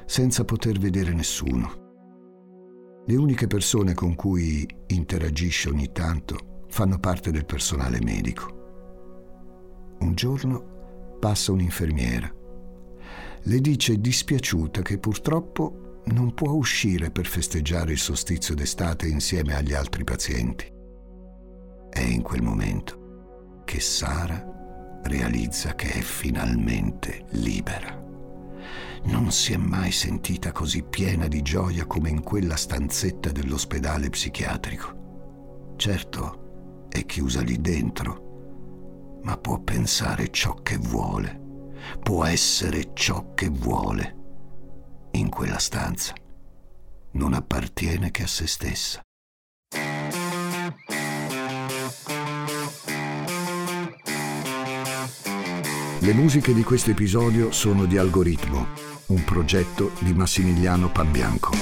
senza 0.04 0.44
poter 0.44 0.78
vedere 0.78 1.14
nessuno. 1.14 3.00
Le 3.06 3.16
uniche 3.16 3.46
persone 3.46 3.94
con 3.94 4.14
cui 4.14 4.68
interagisce 4.88 5.70
ogni 5.70 5.90
tanto 5.90 6.66
fanno 6.68 6.98
parte 6.98 7.30
del 7.30 7.46
personale 7.46 7.98
medico. 8.02 9.96
Un 10.00 10.14
giorno 10.14 11.16
passa 11.18 11.52
un'infermiera. 11.52 12.30
Le 13.44 13.60
dice 13.62 13.98
dispiaciuta 13.98 14.82
che 14.82 14.98
purtroppo 14.98 16.02
non 16.08 16.34
può 16.34 16.50
uscire 16.50 17.10
per 17.10 17.24
festeggiare 17.24 17.92
il 17.92 17.98
solstizio 17.98 18.54
d'estate 18.54 19.08
insieme 19.08 19.56
agli 19.56 19.72
altri 19.72 20.04
pazienti. 20.04 20.70
È 21.88 22.00
in 22.00 22.20
quel 22.20 22.42
momento 22.42 23.62
che 23.64 23.80
Sara 23.80 24.51
realizza 25.04 25.74
che 25.74 25.90
è 25.90 26.00
finalmente 26.00 27.24
libera. 27.30 28.00
Non 29.04 29.32
si 29.32 29.52
è 29.52 29.56
mai 29.56 29.90
sentita 29.90 30.52
così 30.52 30.82
piena 30.82 31.26
di 31.26 31.42
gioia 31.42 31.86
come 31.86 32.08
in 32.08 32.22
quella 32.22 32.56
stanzetta 32.56 33.30
dell'ospedale 33.30 34.08
psichiatrico. 34.10 35.74
Certo, 35.76 36.86
è 36.88 37.04
chiusa 37.04 37.40
lì 37.40 37.60
dentro, 37.60 39.20
ma 39.22 39.36
può 39.36 39.58
pensare 39.58 40.30
ciò 40.30 40.54
che 40.54 40.76
vuole, 40.76 41.70
può 42.00 42.24
essere 42.24 42.90
ciò 42.94 43.34
che 43.34 43.48
vuole. 43.48 44.16
In 45.12 45.28
quella 45.28 45.58
stanza 45.58 46.14
non 47.12 47.34
appartiene 47.34 48.10
che 48.10 48.22
a 48.22 48.26
se 48.26 48.46
stessa. 48.46 49.00
Le 56.04 56.12
musiche 56.14 56.52
di 56.52 56.64
questo 56.64 56.90
episodio 56.90 57.52
sono 57.52 57.84
di 57.84 57.96
Algoritmo, 57.96 58.66
un 59.06 59.22
progetto 59.22 59.92
di 60.00 60.12
Massimiliano 60.12 60.90
Pambianco. 60.90 61.52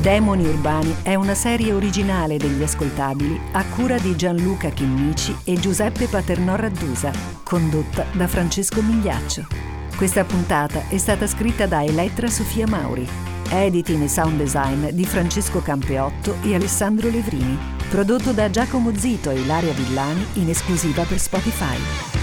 Demoni 0.00 0.46
Urbani 0.46 0.94
è 1.02 1.16
una 1.16 1.34
serie 1.34 1.72
originale 1.72 2.36
degli 2.36 2.62
ascoltabili 2.62 3.40
a 3.50 3.64
cura 3.64 3.98
di 3.98 4.14
Gianluca 4.14 4.68
Chinnici 4.68 5.36
e 5.42 5.58
Giuseppe 5.58 6.06
Paternò 6.06 6.54
Raddusa, 6.54 7.10
condotta 7.42 8.06
da 8.12 8.28
Francesco 8.28 8.80
Migliaccio. 8.82 9.48
Questa 9.96 10.22
puntata 10.22 10.86
è 10.86 10.96
stata 10.96 11.26
scritta 11.26 11.66
da 11.66 11.82
Elettra 11.82 12.28
Sofia 12.28 12.68
Mauri 12.68 13.31
editing 13.52 14.02
e 14.02 14.08
sound 14.08 14.38
design 14.38 14.88
di 14.88 15.04
Francesco 15.04 15.60
Campeotto 15.60 16.36
e 16.42 16.54
Alessandro 16.54 17.10
Levrini, 17.10 17.58
prodotto 17.90 18.32
da 18.32 18.48
Giacomo 18.48 18.96
Zito 18.96 19.30
e 19.30 19.40
Ilaria 19.40 19.72
Villani 19.74 20.24
in 20.34 20.48
esclusiva 20.48 21.04
per 21.04 21.18
Spotify. 21.18 22.21